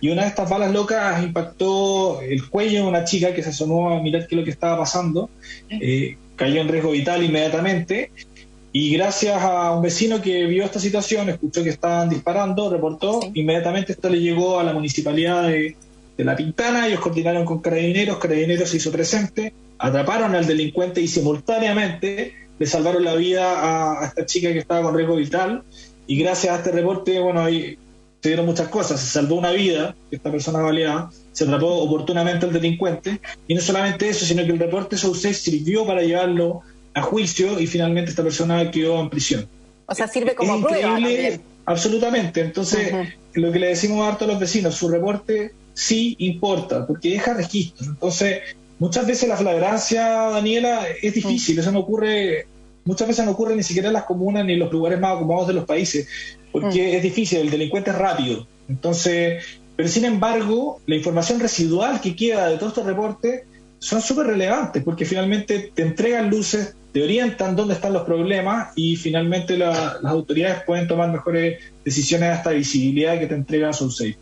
[0.00, 3.90] Y una de estas balas locas impactó el cuello de una chica que se asomó
[3.96, 5.30] a mirar qué es lo que estaba pasando,
[5.70, 8.10] eh, cayó en riesgo vital inmediatamente.
[8.72, 13.30] Y gracias a un vecino que vio esta situación, escuchó que estaban disparando, reportó, Sí.
[13.34, 15.74] inmediatamente esto le llegó a la municipalidad de,
[16.16, 21.08] de La Pintana, ellos coordinaron con carabineros, carabineros se hizo presente, atraparon al delincuente y
[21.08, 25.62] simultáneamente le salvaron la vida a, a esta chica que estaba con riesgo vital
[26.06, 27.78] y gracias a este reporte, bueno, ahí
[28.20, 32.52] se dieron muchas cosas, se salvó una vida, esta persona baleada, se atrapó oportunamente al
[32.52, 36.62] delincuente y no solamente eso, sino que el reporte SOUSAFE sirvió para llevarlo
[36.94, 39.46] a juicio y finalmente esta persona quedó en prisión.
[39.86, 42.40] O sea, sirve como es prueba increíble, absolutamente.
[42.40, 42.92] Entonces,
[43.34, 47.86] lo que le decimos harto a los vecinos, su reporte sí importa, porque deja registro.
[47.86, 48.40] Entonces,
[48.78, 52.46] muchas veces la flagrancia, Daniela, es difícil, eso no ocurre,
[52.84, 55.48] muchas veces no ocurre ni siquiera en las comunas ni en los lugares más acomodados
[55.48, 56.08] de los países,
[56.52, 58.46] porque es difícil, el delincuente es rápido.
[58.68, 59.42] Entonces,
[59.76, 63.42] pero sin embargo, la información residual que queda de todos estos reportes
[63.78, 68.96] son súper relevantes, porque finalmente te entregan luces, te orientan dónde están los problemas y
[68.96, 74.16] finalmente la- las autoridades pueden tomar mejores decisiones hasta visibilidad que te entregan SoulSafe.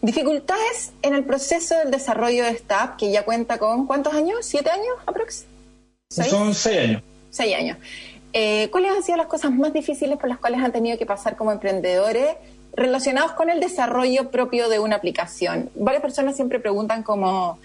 [0.00, 4.38] Dificultades en el proceso del desarrollo de esta app, que ya cuenta con ¿cuántos años?
[4.42, 5.52] ¿Siete años aproximadamente?
[6.10, 6.28] ¿Seis?
[6.28, 7.02] Son seis años.
[7.30, 7.78] Seis años.
[8.32, 11.36] Eh, ¿Cuáles han sido las cosas más difíciles por las cuales han tenido que pasar
[11.36, 12.36] como emprendedores
[12.74, 15.70] relacionados con el desarrollo propio de una aplicación?
[15.74, 17.58] Varias personas siempre preguntan como,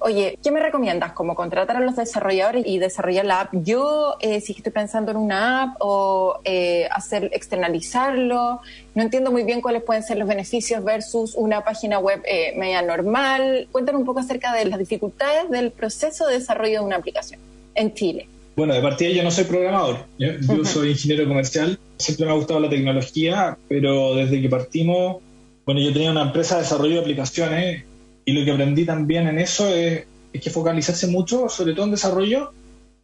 [0.00, 1.12] oye, ¿qué me recomiendas?
[1.12, 4.16] ¿Como contratar a los desarrolladores y desarrollar la app yo?
[4.20, 8.60] Eh, si estoy pensando en una app o eh, hacer externalizarlo.
[8.94, 12.82] No entiendo muy bien cuáles pueden ser los beneficios versus una página web eh, media
[12.82, 13.68] normal.
[13.72, 17.40] Cuéntanos un poco acerca de las dificultades del proceso de desarrollo de una aplicación
[17.74, 18.28] en Chile.
[18.56, 22.34] Bueno, de partida yo no soy programador, yo, yo soy ingeniero comercial, siempre me ha
[22.34, 25.18] gustado la tecnología, pero desde que partimos,
[25.64, 27.84] bueno, yo tenía una empresa de desarrollo de aplicaciones
[28.28, 31.92] y lo que aprendí también en eso es, es que focalizarse mucho, sobre todo en
[31.92, 32.52] desarrollo,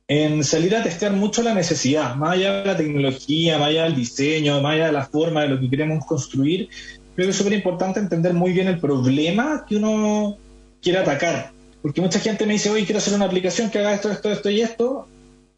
[0.06, 3.96] en salir a testear mucho la necesidad, más allá de la tecnología, más allá del
[3.96, 6.68] diseño, más allá de la forma de lo que queremos construir.
[7.14, 10.36] Creo que es súper importante entender muy bien el problema que uno
[10.82, 11.52] quiere atacar.
[11.80, 14.50] Porque mucha gente me dice, oye, quiero hacer una aplicación que haga esto, esto, esto
[14.50, 15.08] y esto.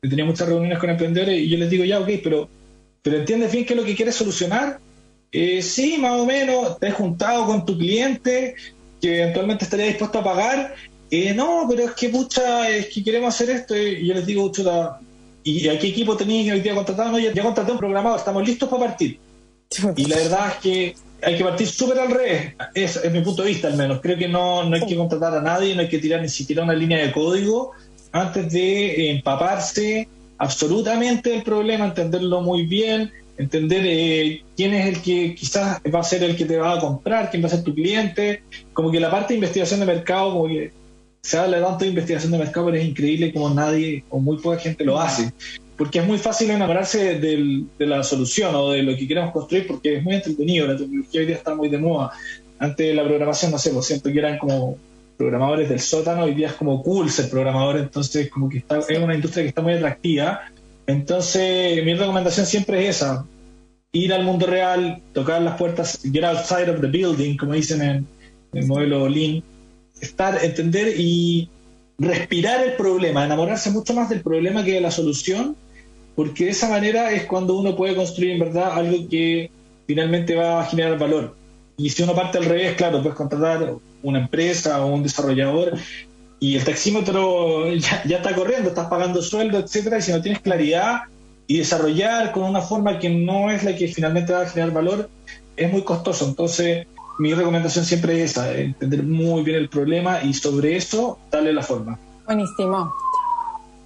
[0.01, 2.49] Yo tenía muchas reuniones con emprendedores y yo les digo, ya, ok, pero,
[3.03, 4.79] pero ¿entiendes bien qué es lo que quieres solucionar?
[5.33, 8.55] Eh, sí, más o menos, te has juntado con tu cliente
[9.01, 10.75] que eventualmente estaría dispuesto a pagar.
[11.11, 13.77] Eh, no, pero es que, pucha, es que queremos hacer esto.
[13.77, 15.01] Y yo les digo, chuta,
[15.45, 17.13] ¿y a qué equipo tenéis hoy día contratado?
[17.13, 19.19] No, ya, ya contraté un programador, estamos listos para partir.
[19.97, 23.43] Y la verdad es que hay que partir súper al revés, es, es mi punto
[23.43, 24.01] de vista al menos.
[24.01, 26.63] Creo que no, no hay que contratar a nadie, no hay que tirar ni siquiera
[26.63, 27.73] una línea de código
[28.13, 35.35] antes de empaparse absolutamente del problema, entenderlo muy bien, entender eh, quién es el que
[35.35, 37.75] quizás va a ser el que te va a comprar, quién va a ser tu
[37.75, 40.73] cliente, como que la parte de investigación de mercado, como que
[41.21, 44.59] se habla tanto de investigación de mercado, pero es increíble como nadie o muy poca
[44.59, 45.33] gente lo hace.
[45.77, 49.97] Porque es muy fácil enamorarse de la solución o de lo que queremos construir porque
[49.97, 52.13] es muy entretenido, la tecnología hoy día está muy de moda.
[52.59, 54.79] Antes la programación, no sé, por siento que eran como
[55.17, 58.99] programadores del sótano, hoy día es como cool ser programador, entonces como que está, es
[58.99, 60.41] una industria que está muy atractiva.
[60.87, 63.27] Entonces mi recomendación siempre es esa,
[63.93, 68.07] ir al mundo real, tocar las puertas, get outside of the building, como dicen en,
[68.53, 69.43] en el modelo Lean,
[70.01, 71.49] estar, entender y
[71.99, 75.57] respirar el problema, enamorarse mucho más del problema que de la solución,
[76.15, 79.51] porque de esa manera es cuando uno puede construir en verdad algo que
[79.87, 81.35] finalmente va a generar valor.
[81.77, 85.75] Y si uno parte al revés, claro, puedes contratar una empresa o un desarrollador
[86.39, 90.41] y el taxímetro ya, ya está corriendo, estás pagando sueldo, etcétera, y si no tienes
[90.41, 91.03] claridad
[91.47, 95.09] y desarrollar con una forma que no es la que finalmente va a generar valor,
[95.57, 96.27] es muy costoso.
[96.27, 96.87] Entonces,
[97.19, 101.63] mi recomendación siempre es esa, entender muy bien el problema y sobre eso darle la
[101.63, 101.99] forma.
[102.27, 102.93] Buenísimo.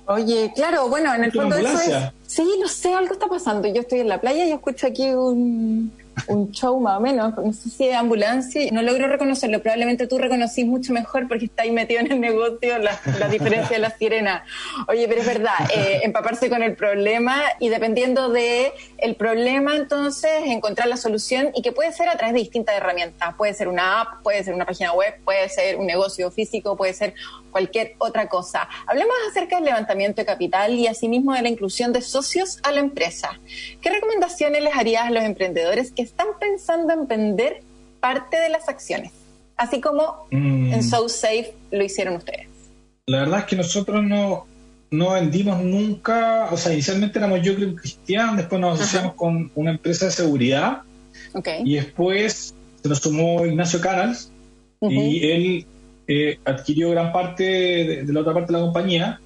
[0.06, 2.12] Oye, claro, bueno, en el ¿Una fondo eso es...
[2.26, 3.68] Sí, no sé, algo está pasando.
[3.68, 5.92] Yo estoy en la playa y escucho aquí un,
[6.26, 10.18] un show más o menos, no sé si es ambulancia, no logro reconocerlo, probablemente tú
[10.18, 13.90] reconocís mucho mejor porque estás ahí metido en el negocio, la, la diferencia de la
[13.90, 14.44] sirena.
[14.88, 20.30] Oye, pero es verdad, eh, empaparse con el problema y dependiendo de el problema, entonces
[20.46, 23.34] encontrar la solución y que puede ser a través de distintas herramientas.
[23.36, 26.94] Puede ser una app, puede ser una página web, puede ser un negocio físico, puede
[26.94, 27.14] ser
[27.50, 28.68] cualquier otra cosa.
[28.86, 32.80] Hablemos acerca del levantamiento de capital y asimismo de la inclusión de socios a la
[32.80, 33.40] empresa.
[33.80, 37.62] ¿Qué recomendaciones les harías a los emprendedores que están pensando en vender
[38.00, 39.12] parte de las acciones?
[39.56, 40.72] Así como Mm.
[40.72, 42.48] en SoSafe lo hicieron ustedes.
[43.06, 44.46] La verdad es que nosotros no,
[44.90, 49.72] no vendimos nunca, o sea, inicialmente éramos yo creo Cristian, después nos asociamos con una
[49.72, 50.82] empresa de seguridad
[51.34, 51.48] Ok.
[51.64, 54.30] y después se nos sumó Ignacio Canals
[54.80, 55.66] y él
[56.08, 59.20] eh, adquirió gran parte de, de la otra parte de la compañía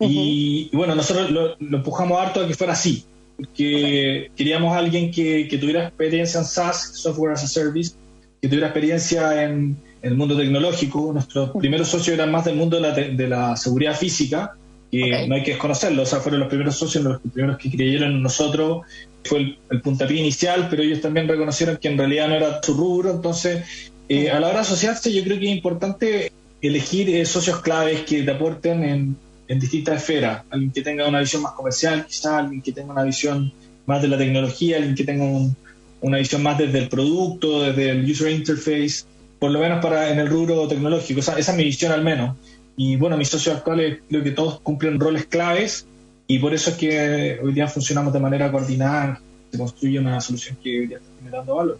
[0.00, 3.04] y, y bueno, nosotros lo, lo empujamos harto a que fuera así,
[3.38, 7.94] porque queríamos a alguien que, que tuviera experiencia en SaaS, Software as a Service,
[8.42, 11.12] que tuviera experiencia en, en el mundo tecnológico.
[11.12, 14.56] Nuestros primeros socios eran más del mundo de la, de la seguridad física,
[14.90, 18.10] que no hay que desconocerlo, o sea, fueron los primeros socios, los primeros que creyeron
[18.10, 18.86] en nosotros,
[19.22, 22.74] fue el, el puntapié inicial, pero ellos también reconocieron que en realidad no era su
[22.74, 27.24] rubro, entonces eh, a la hora de asociarse yo creo que es importante elegir eh,
[27.24, 29.16] socios claves que te aporten en,
[29.48, 33.02] en distintas esferas, alguien que tenga una visión más comercial, quizás alguien que tenga una
[33.02, 33.52] visión
[33.86, 35.56] más de la tecnología, alguien que tenga un-
[36.00, 39.04] una visión más desde el producto, desde el user interface,
[39.38, 42.36] por lo menos para en el rubro tecnológico, esa, esa es mi visión al menos.
[42.76, 45.86] Y bueno, mis socios actuales creo que todos cumplen roles claves
[46.26, 50.56] y por eso es que hoy día funcionamos de manera coordinada, se construye una solución
[50.62, 51.78] que hoy día está generando valor.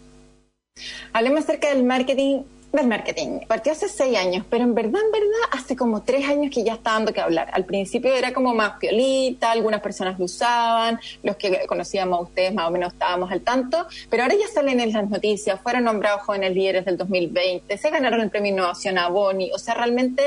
[1.13, 3.39] Hablemos acerca del marketing del marketing.
[3.47, 6.73] Partió hace seis años, pero en verdad, en verdad, hace como tres años que ya
[6.73, 7.49] está dando que hablar.
[7.51, 12.53] Al principio era como más piolita, algunas personas lo usaban, los que conocíamos a ustedes
[12.53, 16.21] más o menos estábamos al tanto, pero ahora ya salen en las noticias, fueron nombrados
[16.21, 20.23] jóvenes líderes del 2020, se ganaron el premio Innovación a Boni, o sea, realmente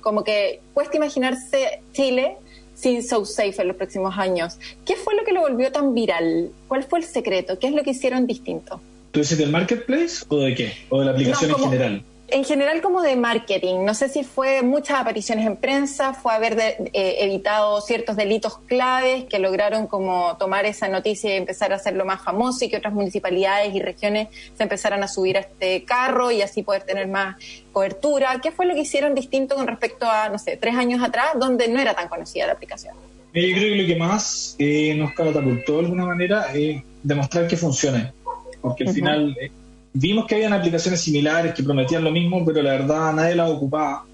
[0.00, 2.36] como que cuesta imaginarse Chile
[2.74, 4.58] sin So Safe en los próximos años.
[4.86, 6.50] ¿Qué fue lo que lo volvió tan viral?
[6.66, 7.58] ¿Cuál fue el secreto?
[7.58, 8.80] ¿Qué es lo que hicieron distinto?
[9.10, 10.72] ¿Tú dices del marketplace o de qué?
[10.88, 12.02] ¿O de la aplicación No, en general?
[12.32, 16.54] En general como de marketing, no sé si fue muchas apariciones en prensa, fue haber
[16.54, 21.74] de- eh, evitado ciertos delitos claves que lograron como tomar esa noticia y empezar a
[21.76, 25.82] hacerlo más famoso y que otras municipalidades y regiones se empezaran a subir a este
[25.84, 27.34] carro y así poder tener más
[27.72, 28.40] cobertura.
[28.40, 31.66] ¿Qué fue lo que hicieron distinto con respecto a, no sé, tres años atrás, donde
[31.66, 32.94] no era tan conocida la aplicación?
[33.34, 37.56] Yo creo que lo que más eh, nos catapultó de alguna manera es demostrar que
[37.56, 38.12] funciona.
[38.60, 39.50] Porque al final eh,
[39.92, 44.04] vimos que habían aplicaciones similares que prometían lo mismo, pero la verdad nadie las ocupaba.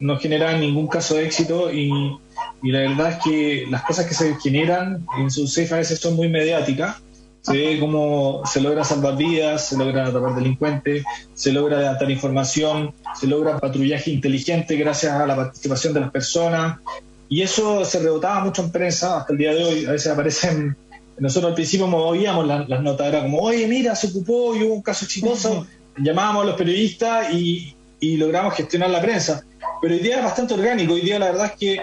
[0.00, 1.90] No generaban ningún caso de éxito y,
[2.62, 5.98] y la verdad es que las cosas que se generan en su safe a veces
[5.98, 7.02] son muy mediáticas.
[7.40, 12.92] Se ve cómo se logra salvar vidas, se logra atrapar delincuentes, se logra adelantar información,
[13.18, 16.78] se logra patrullaje inteligente gracias a la participación de las personas.
[17.28, 19.84] Y eso se rebotaba mucho en prensa hasta el día de hoy.
[19.86, 20.76] A veces aparecen,
[21.20, 24.74] nosotros al principio movíamos la- las notas, era como, oye, mira, se ocupó y hubo
[24.74, 25.66] un caso exitoso.
[25.96, 29.44] Llamábamos a los periodistas y, y logramos gestionar la prensa.
[29.82, 30.94] Pero hoy día es bastante orgánico.
[30.94, 31.80] Hoy día la verdad es que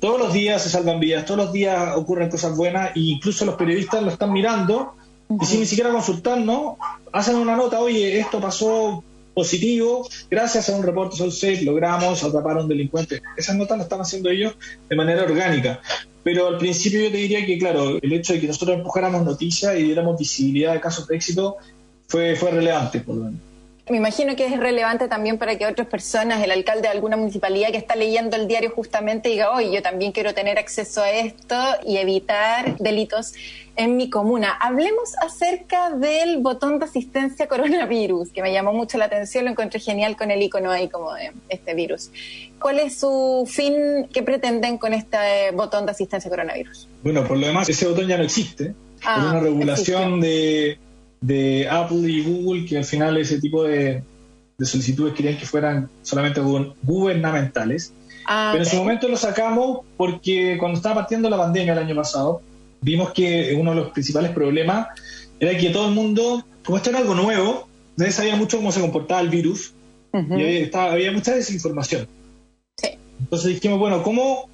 [0.00, 3.56] todos los días se salvan vidas, todos los días ocurren cosas buenas e incluso los
[3.56, 4.94] periodistas lo están mirando
[5.40, 6.76] y sin ni siquiera consultarnos,
[7.12, 9.02] hacen una nota, oye, esto pasó
[9.38, 13.22] positivo, gracias a un reporte SoulSafe logramos atrapar a un delincuente.
[13.36, 14.56] Esas notas las están haciendo ellos
[14.88, 15.80] de manera orgánica.
[16.24, 19.78] Pero al principio yo te diría que, claro, el hecho de que nosotros empujáramos noticias
[19.78, 21.56] y diéramos visibilidad de casos de éxito
[22.08, 23.40] fue, fue relevante, por lo menos.
[23.90, 27.70] Me imagino que es relevante también para que otras personas, el alcalde de alguna municipalidad
[27.70, 31.56] que está leyendo el diario justamente diga, oye, yo también quiero tener acceso a esto
[31.86, 33.32] y evitar delitos
[33.76, 34.52] en mi comuna.
[34.60, 39.80] Hablemos acerca del botón de asistencia coronavirus, que me llamó mucho la atención, lo encontré
[39.80, 42.10] genial con el icono ahí como de este virus.
[42.60, 44.08] ¿Cuál es su fin?
[44.12, 46.88] ¿Qué pretenden con este botón de asistencia coronavirus?
[47.02, 48.74] Bueno, por lo demás, ese botón ya no existe.
[49.04, 50.78] Ah, por una regulación de,
[51.20, 54.02] de Apple y Google que al final ese tipo de,
[54.56, 57.92] de solicitudes querían que fueran solamente gu- gubernamentales.
[58.26, 61.94] Ah, Pero en su momento lo sacamos porque cuando estaba partiendo la pandemia el año
[61.96, 62.42] pasado,
[62.80, 64.88] vimos que uno de los principales problemas
[65.40, 68.80] era que todo el mundo, como esto era algo nuevo, nadie sabía mucho cómo se
[68.80, 69.72] comportaba el virus
[70.12, 70.38] Ujú.
[70.38, 72.06] y había, estaba- había mucha desinformación.
[72.76, 72.90] Sí.
[73.20, 74.48] Entonces dijimos, bueno, ¿cómo,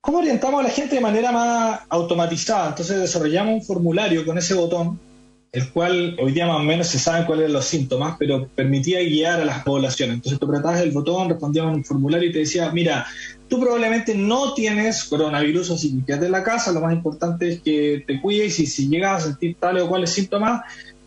[0.00, 2.68] ¿cómo orientamos a la gente de manera más automatizada?
[2.70, 4.98] Entonces desarrollamos un formulario con ese botón,
[5.50, 9.00] el cual hoy día más o menos se saben cuáles eran los síntomas, pero permitía
[9.00, 10.16] guiar a las poblaciones.
[10.16, 13.06] Entonces tú apretabas el botón, respondíamos en un formulario y te decía, mira,
[13.48, 17.60] tú probablemente no tienes coronavirus, así que quédate en la casa, lo más importante es
[17.60, 20.62] que te cuides y si llegas a sentir tales o cuales síntomas,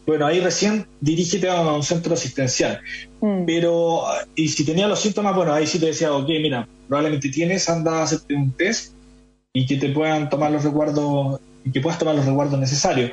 [0.05, 2.81] bueno, ahí recién dirígete a un centro asistencial.
[3.21, 3.45] Mm.
[3.45, 4.03] Pero,
[4.35, 7.99] y si tenía los síntomas, bueno, ahí sí te decía, ok, mira, probablemente tienes, anda
[7.99, 8.93] a hacerte un test
[9.53, 13.11] y que te puedan tomar los recuerdos, y que puedas tomar los recuerdos necesarios.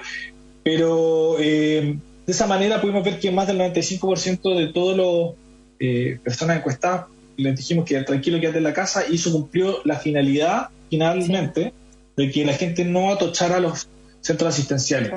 [0.71, 5.35] Pero eh, de esa manera pudimos ver que más del 95% de todas las
[5.81, 7.07] eh, personas encuestadas
[7.39, 11.73] les dijimos que tranquilo quédate en la casa y eso cumplió la finalidad finalmente
[12.19, 13.89] de que la gente no atochara a los
[14.21, 15.11] centros asistenciales.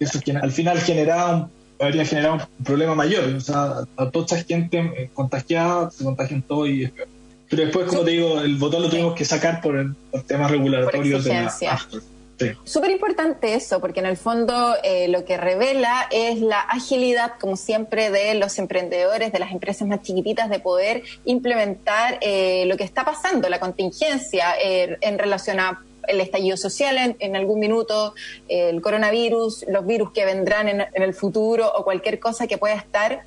[0.00, 1.50] Eso que al final generaba un,
[1.84, 3.24] habría generado un problema mayor.
[3.24, 7.08] O sea, atocha gente eh, contagiada, se contagian todo y es peor.
[7.50, 10.50] Pero después, como te digo, el botón lo tuvimos que sacar por, el- por temas
[10.50, 11.50] regulatorios de la
[12.64, 17.56] Súper importante eso, porque en el fondo eh, lo que revela es la agilidad, como
[17.56, 22.84] siempre, de los emprendedores, de las empresas más chiquititas, de poder implementar eh, lo que
[22.84, 28.14] está pasando, la contingencia eh, en relación a el estallido social en, en algún minuto,
[28.48, 32.58] eh, el coronavirus, los virus que vendrán en, en el futuro o cualquier cosa que
[32.58, 33.24] pueda estar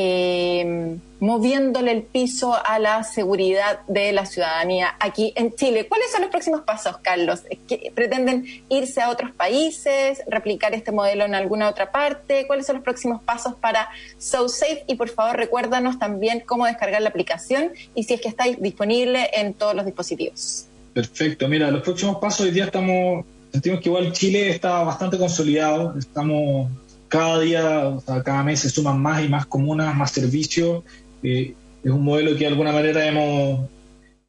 [0.00, 5.88] eh, moviéndole el piso a la seguridad de la ciudadanía aquí en Chile.
[5.88, 7.40] ¿Cuáles son los próximos pasos, Carlos?
[7.66, 12.46] ¿Qué- ¿Pretenden irse a otros países, replicar este modelo en alguna otra parte?
[12.46, 14.84] ¿Cuáles son los próximos pasos para SoSafe?
[14.86, 19.28] Y por favor, recuérdanos también cómo descargar la aplicación y si es que está disponible
[19.34, 20.66] en todos los dispositivos.
[20.94, 21.48] Perfecto.
[21.48, 25.98] Mira, los próximos pasos hoy día estamos, sentimos que igual Chile está bastante consolidado.
[25.98, 26.70] Estamos
[27.08, 30.84] cada día, o sea, cada mes se suman más y más comunas, más servicios.
[31.22, 33.68] Eh, es un modelo que de alguna manera hemos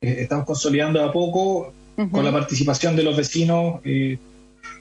[0.01, 1.73] eh, estamos consolidando de a poco
[2.11, 4.17] con la participación de los vecinos, eh,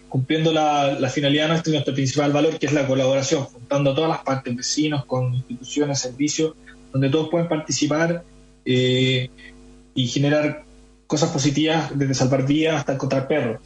[0.09, 3.95] cumpliendo la, la finalidad nuestra y nuestro principal valor, que es la colaboración, juntando a
[3.97, 6.55] todas las partes, vecinos, con instituciones, servicios,
[6.93, 8.23] donde todos pueden participar
[8.65, 9.31] eh,
[9.95, 10.65] y generar
[11.09, 13.61] cosas positivas, desde salvar vidas hasta encontrar perros.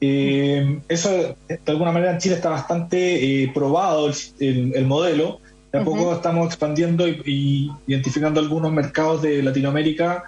[0.00, 5.40] Eh, eso, de alguna manera, en Chile está bastante eh, probado el, el- el modelo.
[5.72, 10.24] De a poco estamos expandiendo y, y identificando algunos mercados de Latinoamérica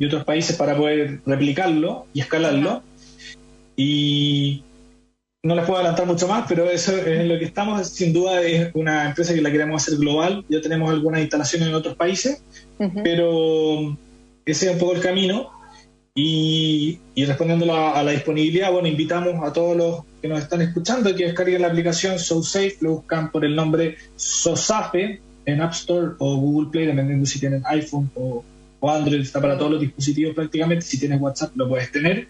[0.00, 2.82] y otros países para poder replicarlo y escalarlo.
[3.76, 4.62] Y
[5.42, 7.86] no les puedo adelantar mucho más, pero eso es en lo que estamos.
[7.88, 10.44] Sin duda es una empresa que la queremos hacer global.
[10.48, 12.42] Ya tenemos algunas instalaciones en otros países,
[12.78, 13.00] Ujú.
[13.04, 13.96] pero
[14.44, 15.50] ese es un poco el camino.
[16.14, 21.14] Y, y respondiendo a la, disponibilidad, bueno, invitamos a todos los que nos están escuchando
[21.14, 26.36] que descarguen la aplicación SoSafe, lo buscan por el nombre SoSafe en App Store o
[26.36, 28.44] Google Play, dependiendo si tienen iPhone o,
[28.82, 32.28] Android, está para todos los dispositivos prácticamente, si tienes WhatsApp lo puedes tener.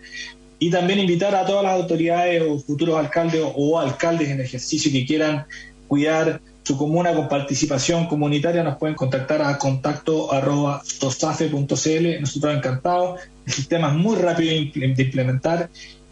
[0.59, 5.07] Y también invitar a todas las autoridades o futuros alcaldes o alcaldes en ejercicio que
[5.07, 5.47] quieran
[5.89, 6.41] cuidar
[6.71, 12.21] su comuna con participación comunitaria, nos pueden contactar a contacto arroba sosafe.cl.
[12.21, 13.21] Nosotros encantados.
[13.45, 15.69] El sistema es muy rápido de implementar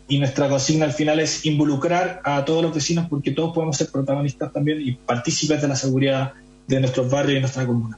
[0.09, 3.89] y nuestra consigna al final es involucrar a todos los vecinos porque todos podemos ser
[3.93, 6.33] protagonistas también y partícipes de la seguridad
[6.67, 7.97] de nuestros barrios y nuestra comuna.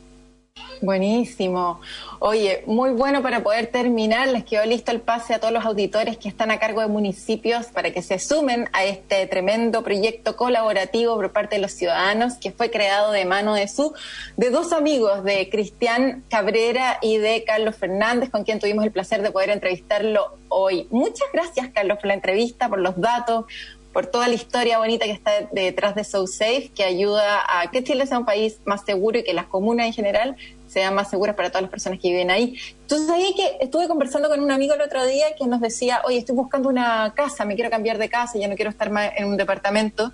[0.82, 1.80] Buenísimo.
[2.20, 4.28] Oye, muy bueno para poder terminar.
[4.28, 7.66] Les quedó listo el pase a todos los auditores que están a cargo de municipios
[7.66, 12.50] para que se sumen a este tremendo proyecto colaborativo por parte de los ciudadanos que
[12.50, 13.92] fue creado de mano de su,
[14.38, 19.20] de dos amigos, de Cristian Cabrera y de Carlos Fernández, con quien tuvimos el placer
[19.20, 20.88] de poder entrevistarlo hoy.
[20.90, 23.44] Muchas gracias, Carlos, por la entrevista, por los datos,
[23.92, 28.06] por toda la historia bonita que está detrás de SoSafe, que ayuda a que Chile
[28.06, 30.36] sea un país más seguro y que las comunas en general
[30.68, 32.56] sean más seguras para todas las personas que viven ahí.
[32.82, 36.18] Entonces ahí que estuve conversando con un amigo el otro día que nos decía, oye,
[36.18, 39.26] estoy buscando una casa, me quiero cambiar de casa, ya no quiero estar más en
[39.26, 40.12] un departamento.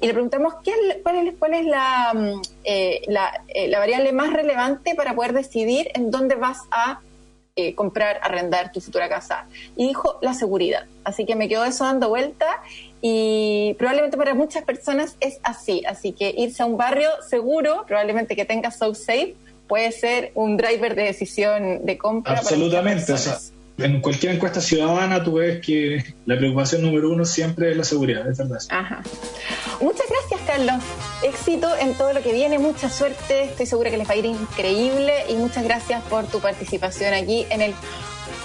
[0.00, 0.72] Y le preguntamos, ¿qué,
[1.02, 5.32] cuál, es, cuál es la, mm, eh, la, eh, la variable más relevante para poder
[5.32, 7.00] decidir en dónde vas a
[7.56, 9.46] eh, comprar, arrendar tu futura casa.
[9.76, 10.86] Y dijo la seguridad.
[11.04, 12.60] Así que me quedó eso dando vuelta
[13.06, 15.82] y probablemente para muchas personas es así.
[15.86, 19.34] Así que irse a un barrio seguro, probablemente que tenga So Safe,
[19.68, 22.32] puede ser un driver de decisión de compra.
[22.32, 23.12] para Absolutamente.
[23.12, 23.36] O sea,
[23.76, 28.26] en cualquier encuesta ciudadana tú ves que la preocupación número uno siempre es la seguridad,
[28.26, 28.60] es verdad.
[28.70, 29.02] Ajá.
[29.82, 30.82] Muchas gracias, Carlos.
[31.22, 33.42] Éxito en todo lo que viene, mucha suerte.
[33.42, 37.44] Estoy segura que les va a ir increíble y muchas gracias por tu participación aquí
[37.50, 37.74] en el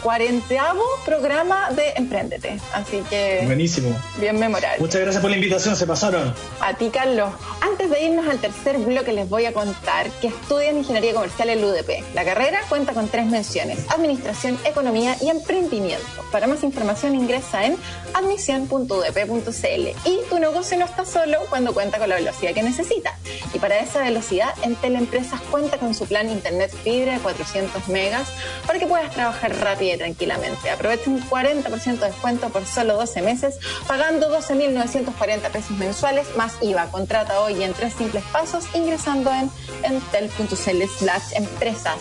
[0.01, 2.59] cuarenteavo programa de Emprendete.
[2.73, 3.97] Así que Buenísimo.
[4.17, 4.79] bien memorable.
[4.79, 6.33] Muchas gracias por la invitación, se pasaron.
[6.59, 7.29] A ti, Carlos.
[7.61, 11.59] Antes de irnos al tercer bloque, les voy a contar que estudian Ingeniería Comercial en
[11.59, 12.03] el UDP.
[12.13, 16.05] La carrera cuenta con tres menciones, Administración, Economía y Emprendimiento.
[16.31, 17.77] Para más información ingresa en
[18.13, 20.09] admisión.udp.cl.
[20.09, 23.17] Y tu negocio no está solo cuando cuenta con la velocidad que necesita.
[23.53, 28.29] Y para esa velocidad, Entel Empresas cuenta con su plan Internet Fibra de 400 megas
[28.65, 30.69] para que puedas trabajar rápido tranquilamente.
[30.69, 36.87] Aprovecha un 40% de descuento por solo 12 meses, pagando 12.940 pesos mensuales más IVA.
[36.91, 39.49] Contrata hoy en tres simples pasos ingresando en
[39.83, 41.99] entel.cl slash empresas.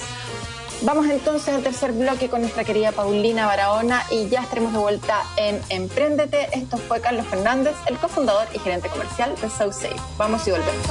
[0.82, 5.24] Vamos entonces al tercer bloque con nuestra querida Paulina Barahona y ya estaremos de vuelta
[5.36, 6.48] en Emprendete.
[6.52, 9.96] Esto fue Carlos Fernández, el cofundador y gerente comercial de SoSafe.
[10.16, 10.86] Vamos y volvemos.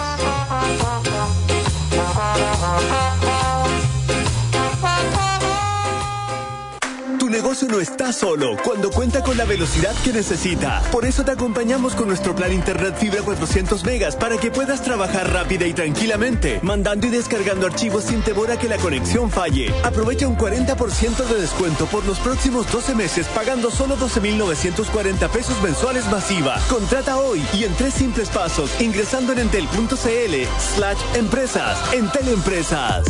[7.27, 10.81] Tu negocio no está solo cuando cuenta con la velocidad que necesita.
[10.93, 15.33] Por eso te acompañamos con nuestro plan Internet Fibra 400 megas para que puedas trabajar
[15.33, 19.73] rápida y tranquilamente, mandando y descargando archivos sin temor a que la conexión falle.
[19.83, 26.05] Aprovecha un 40% de descuento por los próximos 12 meses pagando solo 12.940 pesos mensuales
[26.09, 26.61] masiva.
[26.69, 31.93] Contrata hoy y en tres simples pasos ingresando en entel.cl slash empresas.
[31.93, 33.03] Entel Empresas.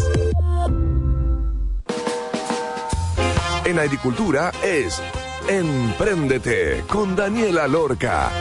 [3.68, 5.01] En agricultura es
[5.49, 8.32] Empréndete con Daniela Lorca.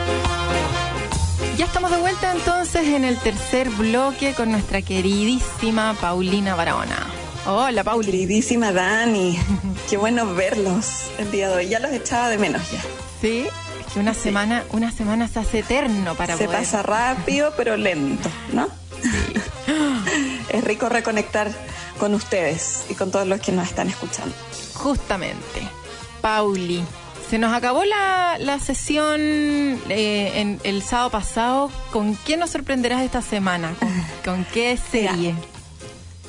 [1.57, 7.07] Ya estamos de vuelta entonces en el tercer bloque con nuestra queridísima Paulina Barahona.
[7.45, 8.05] Hola, Pauli.
[8.05, 9.37] Queridísima Dani,
[9.89, 11.67] qué bueno verlos el día de hoy.
[11.67, 12.79] Ya los echaba de menos ya.
[13.19, 13.47] Sí,
[13.85, 16.61] es que una semana, una semana se hace eterno para Se poder.
[16.61, 18.69] pasa rápido, pero lento, ¿no?
[20.49, 21.51] es rico reconectar
[21.99, 24.33] con ustedes y con todos los que nos están escuchando.
[24.77, 25.67] Justamente.
[26.21, 26.83] Pauli,
[27.29, 31.71] se nos acabó la, la sesión eh, en el sábado pasado.
[31.91, 33.75] ¿Con qué nos sorprenderás esta semana?
[33.79, 33.89] ¿Con,
[34.25, 35.35] con qué serie?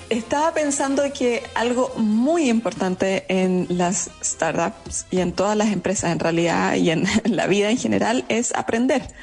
[0.08, 6.18] Estaba pensando que algo muy importante en las startups y en todas las empresas en
[6.18, 9.14] realidad y en la vida en general es aprender.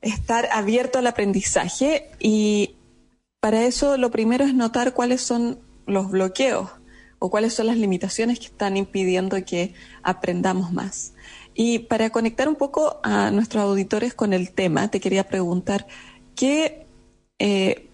[0.00, 2.74] Estar abierto al aprendizaje y
[3.38, 6.70] para eso lo primero es notar cuáles son los bloqueos
[7.22, 11.14] o cuáles son las limitaciones que están impidiendo que aprendamos más.
[11.54, 15.86] Y para conectar un poco a nuestros auditores con el tema, te quería preguntar,
[16.34, 16.84] ¿qué
[17.38, 17.88] eh,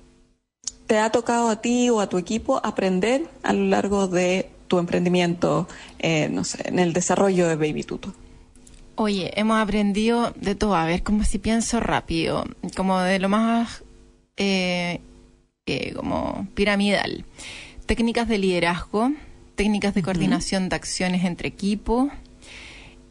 [0.86, 4.78] te ha tocado a ti o a tu equipo aprender a lo largo de tu
[4.78, 5.68] emprendimiento,
[5.98, 6.30] eh,
[6.64, 8.14] en el desarrollo de Baby Tuto?
[8.94, 10.74] Oye, hemos aprendido de todo.
[10.74, 13.84] A ver, como si pienso rápido, como de lo más
[14.38, 15.02] eh,
[15.94, 17.26] como piramidal.
[17.88, 19.12] Técnicas de liderazgo,
[19.54, 22.12] técnicas de coordinación de acciones entre equipos,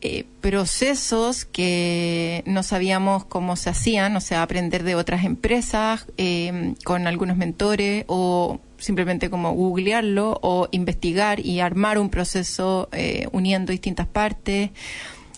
[0.01, 6.75] eh, procesos que no sabíamos cómo se hacían, o sea, aprender de otras empresas eh,
[6.84, 13.71] con algunos mentores o simplemente como googlearlo o investigar y armar un proceso eh, uniendo
[13.71, 14.69] distintas partes.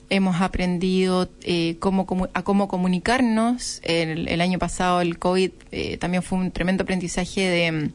[0.09, 3.79] Hemos aprendido eh, cómo, a cómo comunicarnos.
[3.83, 7.91] El, el año pasado el COVID eh, también fue un tremendo aprendizaje de,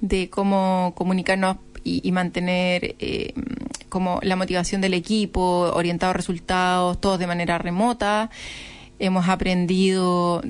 [0.00, 3.34] de cómo comunicarnos y, y mantener eh,
[3.88, 8.30] como la motivación del equipo, orientado a resultados, todos de manera remota.
[8.98, 10.42] Hemos aprendido,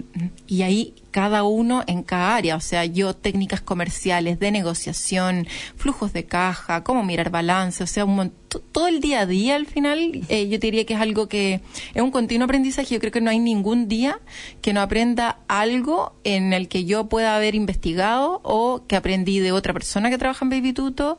[0.47, 5.47] y ahí cada uno en cada área, o sea, yo técnicas comerciales, de negociación,
[5.77, 9.67] flujos de caja, cómo mirar balance, o sea, un todo el día a día al
[9.67, 11.61] final, eh, yo diría que es algo que
[11.95, 12.95] es un continuo aprendizaje.
[12.95, 14.21] Yo creo que no hay ningún día
[14.63, 19.53] que no aprenda algo en el que yo pueda haber investigado o que aprendí de
[19.53, 21.19] otra persona que trabaja en Baby Tuto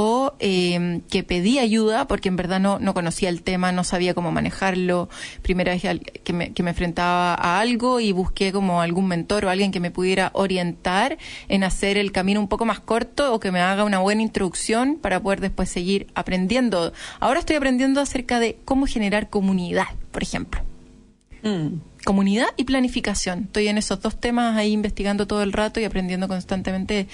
[0.00, 4.14] o eh, que pedí ayuda porque en verdad no, no conocía el tema, no sabía
[4.14, 5.08] cómo manejarlo.
[5.42, 5.82] Primera vez
[6.22, 9.80] que me, que me enfrentaba a algo y busqué como algún mentor o alguien que
[9.80, 11.18] me pudiera orientar
[11.48, 14.98] en hacer el camino un poco más corto o que me haga una buena introducción
[15.02, 16.92] para poder después seguir aprendiendo.
[17.18, 20.60] Ahora estoy aprendiendo acerca de cómo generar comunidad, por ejemplo.
[22.04, 23.44] Comunidad y planificación.
[23.46, 27.08] Estoy en esos dos temas ahí investigando todo el rato y aprendiendo constantemente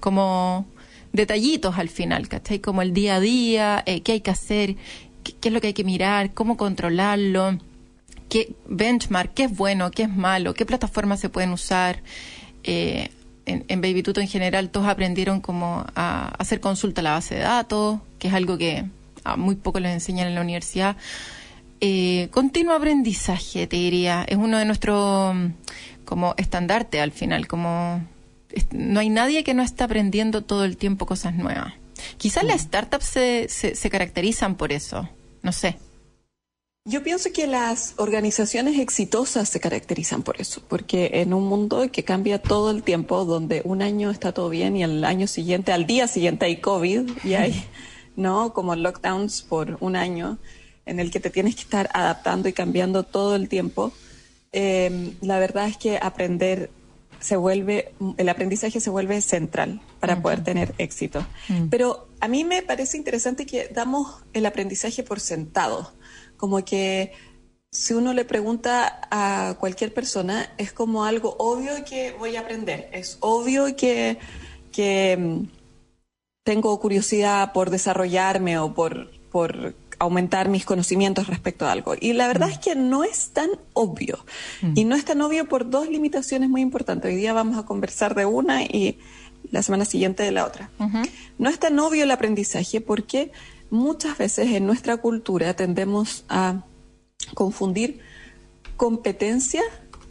[0.00, 0.66] como
[1.14, 2.58] detallitos al final, ¿cachai?
[2.58, 4.76] Como el día a día, eh, qué hay que hacer,
[5.22, 7.58] qué, qué es lo que hay que mirar, cómo controlarlo,
[8.28, 12.02] qué benchmark, qué es bueno, qué es malo, qué plataformas se pueden usar.
[12.64, 13.08] Eh,
[13.46, 17.36] en, en Baby Tuto en general todos aprendieron como a hacer consulta a la base
[17.36, 18.84] de datos, que es algo que
[19.22, 20.96] a muy poco les enseñan en la universidad.
[21.80, 25.46] Eh, continuo aprendizaje, te diría, es uno de nuestros mm,
[26.04, 28.02] como estandarte al final, como
[28.70, 31.74] no hay nadie que no esté aprendiendo todo el tiempo cosas nuevas.
[32.16, 35.08] Quizás las startups se, se, se caracterizan por eso,
[35.42, 35.78] no sé.
[36.86, 42.04] Yo pienso que las organizaciones exitosas se caracterizan por eso, porque en un mundo que
[42.04, 45.86] cambia todo el tiempo, donde un año está todo bien y al año siguiente, al
[45.86, 47.64] día siguiente hay COVID y hay,
[48.16, 48.52] ¿no?
[48.52, 50.36] Como lockdowns por un año
[50.84, 53.92] en el que te tienes que estar adaptando y cambiando todo el tiempo.
[54.52, 56.70] eh, la verdad es que aprender
[57.24, 61.26] se vuelve, el aprendizaje se vuelve central para poder tener éxito.
[61.70, 65.90] Pero a mí me parece interesante que damos el aprendizaje por sentado,
[66.36, 67.12] como que
[67.70, 72.90] si uno le pregunta a cualquier persona, es como algo obvio que voy a aprender,
[72.92, 74.18] es obvio que,
[74.70, 75.46] que mm,
[76.44, 79.74] tengo curiosidad por desarrollarme o por, por
[80.04, 81.94] aumentar mis conocimientos respecto a algo.
[82.00, 84.24] Y la verdad es que no es tan obvio.
[84.74, 87.10] Y no es tan obvio por dos limitaciones muy importantes.
[87.10, 88.98] Hoy día vamos a conversar de una y
[89.50, 90.70] la semana siguiente de la otra.
[91.38, 93.32] No es tan obvio el aprendizaje porque
[93.70, 96.64] muchas veces en nuestra cultura tendemos a
[97.34, 98.00] confundir
[98.76, 99.62] competencia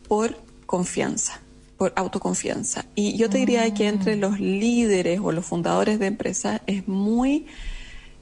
[0.08, 1.41] por confianza,
[1.78, 2.86] por autoconfianza.
[2.96, 7.46] Y yo te diría que entre los líderes o los fundadores de empresas es muy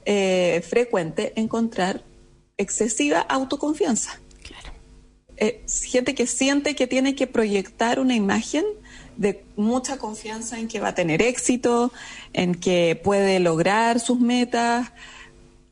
[0.04, 2.02] eh, frecuente encontrar
[2.56, 4.20] excesiva autoconfianza.
[5.36, 8.64] Eh, gente que siente que tiene que proyectar una imagen
[9.16, 11.92] de mucha confianza en que va a tener éxito,
[12.32, 14.92] en que puede lograr sus metas,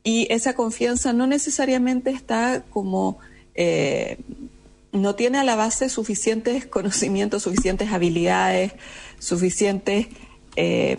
[0.03, 3.19] y esa confianza no necesariamente está como,
[3.55, 4.17] eh,
[4.91, 8.73] no tiene a la base suficientes conocimientos, suficientes habilidades,
[9.19, 10.07] suficientes
[10.55, 10.97] eh,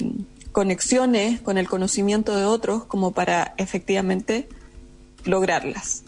[0.52, 4.48] conexiones con el conocimiento de otros como para efectivamente
[5.24, 6.04] lograrlas.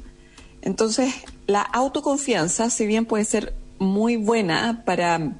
[0.62, 1.14] Entonces,
[1.46, 5.32] la autoconfianza, si bien puede ser muy buena para...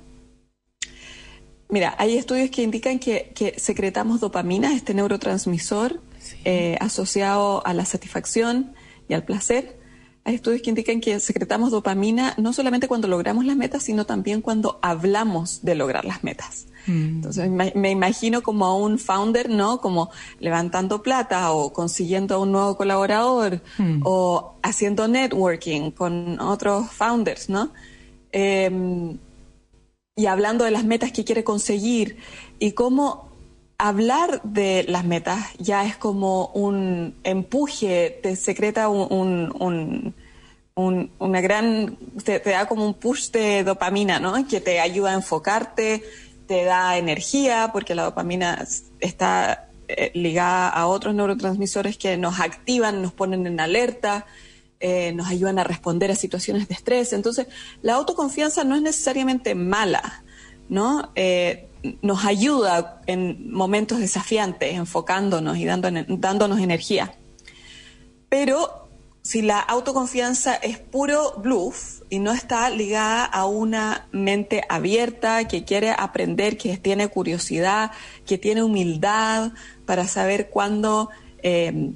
[1.69, 6.01] Mira, hay estudios que indican que, que secretamos dopamina, este neurotransmisor
[6.45, 8.75] eh, asociado a la satisfacción
[9.09, 9.79] y al placer.
[10.25, 14.41] Hay estudios que indican que secretamos dopamina no solamente cuando logramos las metas, sino también
[14.41, 16.66] cuando hablamos de lograr las metas.
[16.87, 19.81] Entonces me, me imagino como a un founder, ¿no?
[19.81, 23.62] Como levantando plata o consiguiendo a un nuevo colaborador
[24.03, 27.72] o haciendo networking con otros founders, ¿no?
[28.33, 29.18] Em,
[30.16, 32.18] y hablando de las metas que quiere conseguir
[32.59, 33.34] y cómo
[33.79, 40.14] hablar de las metas ya es como un empuje, te secreta un, un- un-
[40.77, 44.47] un- una gran, te, da como un push de dopamina, ¿no?
[44.49, 46.03] Que te ayuda a enfocarte,
[46.47, 48.66] te da energía, porque la dopamina
[49.01, 54.27] está eh, ligada a otros neurotransmisores que nos activan, nos ponen en alerta,
[54.81, 57.12] eh, nos ayudan a responder a situaciones de estrés.
[57.12, 57.47] Entonces,
[57.83, 60.22] la autoconfianza no es necesariamente mala,
[60.68, 61.11] ¿no?
[61.14, 61.68] Eh,
[62.03, 67.14] nos ayuda en momentos desafiantes, enfocándonos y dándonos, dándonos energía.
[68.28, 68.85] Pero
[69.22, 75.64] si la autoconfianza es puro bluff y no está ligada a una mente abierta que
[75.64, 77.93] quiere aprender, que tiene curiosidad,
[78.26, 79.53] que tiene humildad
[79.87, 81.09] para saber cuándo
[81.43, 81.93] eh,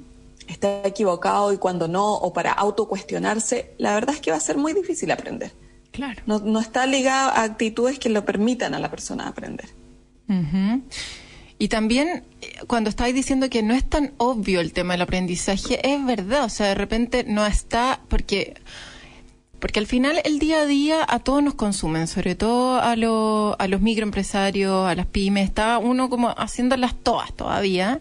[0.47, 4.57] está equivocado y cuándo no, o para autocuestionarse, la verdad es que va a ser
[4.57, 5.51] muy difícil aprender.
[5.91, 6.21] Claro.
[6.25, 9.69] No, no está ligada a actitudes que lo permitan a la persona aprender.
[10.29, 10.81] Ujú.
[11.57, 15.79] Y también eh, cuando estáis diciendo que no es tan obvio el tema del aprendizaje,
[15.83, 18.53] es verdad, o sea, de repente no está, porque
[19.59, 23.57] porque al final el día a día a todos nos consumen, sobre todo a, lo-
[23.59, 27.99] a los microempresarios, a las pymes, está uno como haciéndolas todas todavía.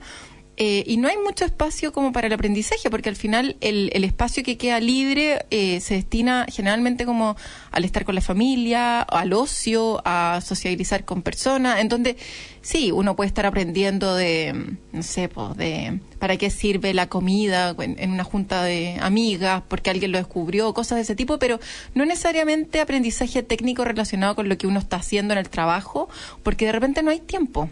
[0.60, 4.02] Eh, y no hay mucho espacio como para el aprendizaje, porque al final el, el
[4.02, 7.36] espacio que queda libre eh, se destina generalmente como
[7.70, 12.16] al estar con la familia, al ocio, a socializar con personas, en donde
[12.60, 17.76] sí, uno puede estar aprendiendo de, no sé, pues, de para qué sirve la comida
[17.78, 21.60] en una junta de amigas, porque alguien lo descubrió, cosas de ese tipo, pero
[21.94, 26.08] no necesariamente aprendizaje técnico relacionado con lo que uno está haciendo en el trabajo,
[26.42, 27.70] porque de repente no hay tiempo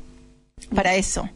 [0.75, 1.29] para eso.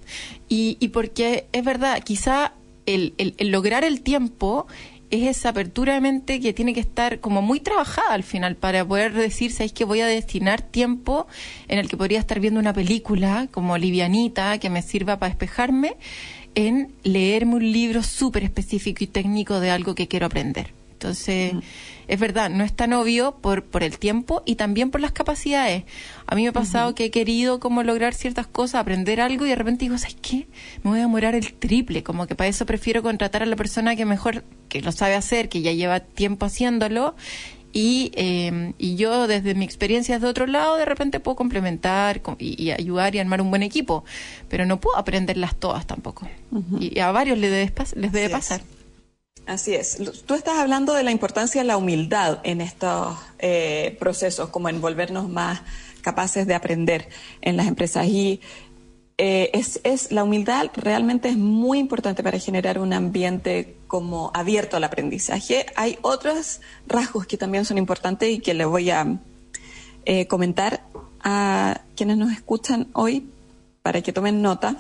[0.49, 2.55] Y, y porque es verdad, quizá
[2.87, 4.67] el, lograr el tiempo
[5.11, 8.85] es esa apertura de mente que tiene que estar como muy trabajada al final para
[8.85, 11.27] poder decir, ¿sabéis que voy a destinar tiempo
[11.69, 15.97] en el que podría estar viendo una película como livianita que me sirva para despejarme
[16.55, 20.73] en leerme un libro súper específico y técnico de algo que quiero aprender?
[20.93, 21.55] Entonces,
[22.11, 25.85] es verdad, no es tan obvio por, por el tiempo y también por las capacidades.
[26.27, 29.49] A mí me ha pasado que he querido como lograr ciertas cosas, aprender algo y
[29.49, 30.47] de repente digo, ¿sabes qué?
[30.83, 33.97] Me voy a demorar el triple, como que para eso prefiero contratar a la persona
[33.97, 37.15] que mejor, que lo sabe hacer, que ya lleva tiempo haciéndolo
[37.73, 42.37] y, eh, y yo desde mi experiencia de otro lado de repente puedo complementar co-
[42.41, 44.05] y, y ayudar y armar un buen equipo,
[44.49, 46.29] pero no puedo aprenderlas todas tampoco.
[46.81, 48.61] y, y a varios les debe, les debe Así es.
[49.51, 49.99] Así es.
[50.27, 54.81] Tú estás hablando de la importancia de la humildad en estos eh, procesos, como en
[54.81, 55.63] volvernos más
[56.03, 57.09] capaces de aprender
[57.41, 58.07] en las empresas.
[58.07, 58.41] Y
[59.19, 64.85] eh, es, la humildad realmente es muy importante para generar un ambiente como abierto al
[64.85, 65.67] aprendizaje.
[65.75, 69.19] Hay otros rasgos que también son importantes y que le voy a
[70.05, 70.85] eh, comentar
[71.25, 73.29] a quienes nos escuchan hoy
[73.83, 74.77] para que tomen nota.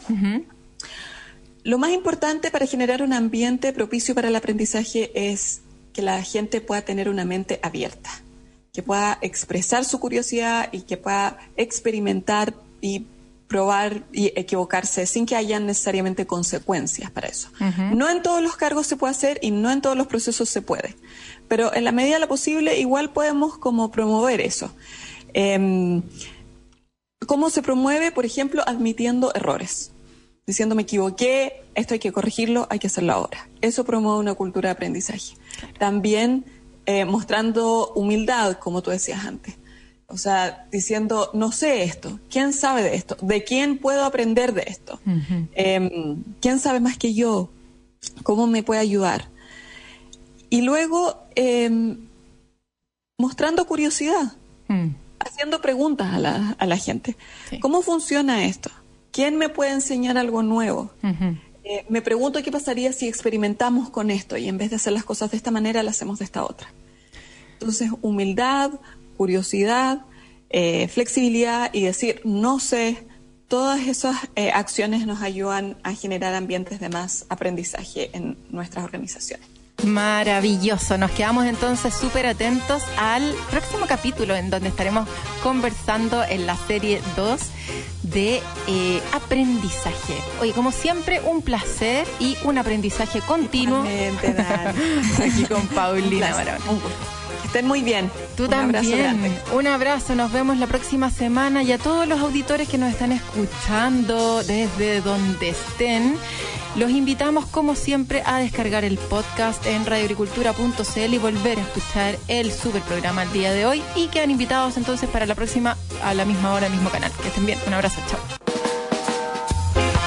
[1.62, 5.60] Lo más importante para generar un ambiente propicio para el aprendizaje es
[5.92, 8.10] que la gente pueda tener una mente abierta,
[8.72, 13.06] que pueda expresar su curiosidad y que pueda experimentar y
[13.46, 17.50] probar y equivocarse sin que hayan necesariamente consecuencias para eso.
[17.92, 20.62] No en todos los cargos se puede hacer y no en todos los procesos se
[20.62, 20.94] puede,
[21.48, 24.72] pero en la medida de lo posible igual podemos como promover eso.
[25.34, 26.02] Em,
[27.26, 28.12] ¿Cómo se promueve?
[28.12, 29.90] Por ejemplo, admitiendo errores
[30.50, 33.48] diciendo me equivoqué, esto hay que corregirlo, hay que hacerlo ahora.
[33.60, 35.34] Eso promueve una cultura de aprendizaje.
[35.78, 36.44] También
[36.86, 39.56] eh, mostrando humildad, como tú decías antes.
[40.06, 43.16] O sea, diciendo, no sé esto, ¿quién sabe de esto?
[43.22, 44.98] ¿De quién puedo aprender de esto?
[45.54, 47.50] Em, ¿Quién sabe más que yo?
[48.24, 49.28] ¿Cómo me puede ayudar?
[50.48, 52.08] Y luego, em,
[53.18, 54.32] mostrando curiosidad,
[54.68, 54.94] Mm.
[55.20, 57.16] haciendo preguntas a la, a la gente.
[57.48, 57.60] Sí.
[57.60, 58.70] ¿Cómo funciona esto?
[59.12, 60.90] ¿Quién me puede enseñar algo nuevo?
[61.64, 65.04] Eh, me pregunto qué pasaría si experimentamos con esto y en vez de hacer las
[65.04, 66.72] cosas de esta manera, las hacemos de esta otra.
[67.54, 68.72] Entonces, humildad,
[69.16, 70.04] curiosidad,
[70.48, 73.06] eh, flexibilidad y decir, no sé,
[73.48, 79.46] todas esas eh, acciones nos ayudan a generar ambientes de más aprendizaje en nuestras organizaciones.
[79.84, 80.98] Maravilloso.
[80.98, 85.08] Nos quedamos entonces súper atentos al próximo capítulo en donde estaremos
[85.42, 87.40] conversando en la serie 2
[88.02, 90.14] de eh, aprendizaje.
[90.40, 93.82] Oye, como siempre, un placer y un aprendizaje continuo
[95.18, 96.32] aquí con Paulina.
[96.32, 96.70] Barahona.
[96.70, 97.19] Un gusto.
[97.50, 98.10] Estén muy bien.
[98.36, 98.76] Tú Un también.
[98.76, 99.32] abrazo grande.
[99.52, 103.10] Un abrazo, nos vemos la próxima semana y a todos los auditores que nos están
[103.10, 106.16] escuchando desde donde estén.
[106.76, 112.52] Los invitamos, como siempre, a descargar el podcast en radioagricultura.cl y volver a escuchar el
[112.52, 113.82] super programa el día de hoy.
[113.96, 117.10] Y quedan invitados entonces para la próxima a la misma hora, mismo canal.
[117.20, 117.58] Que estén bien.
[117.66, 118.20] Un abrazo, chao.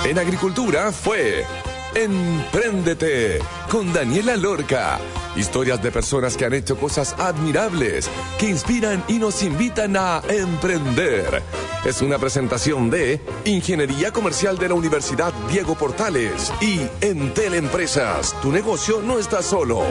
[0.05, 1.45] En agricultura fue
[1.95, 3.39] Empréndete
[3.69, 4.99] con Daniela Lorca.
[5.35, 8.09] Historias de personas que han hecho cosas admirables,
[8.39, 11.41] que inspiran y nos invitan a emprender.
[11.85, 18.35] Es una presentación de Ingeniería Comercial de la Universidad Diego Portales y Entel Empresas.
[18.41, 19.83] Tu negocio no está solo.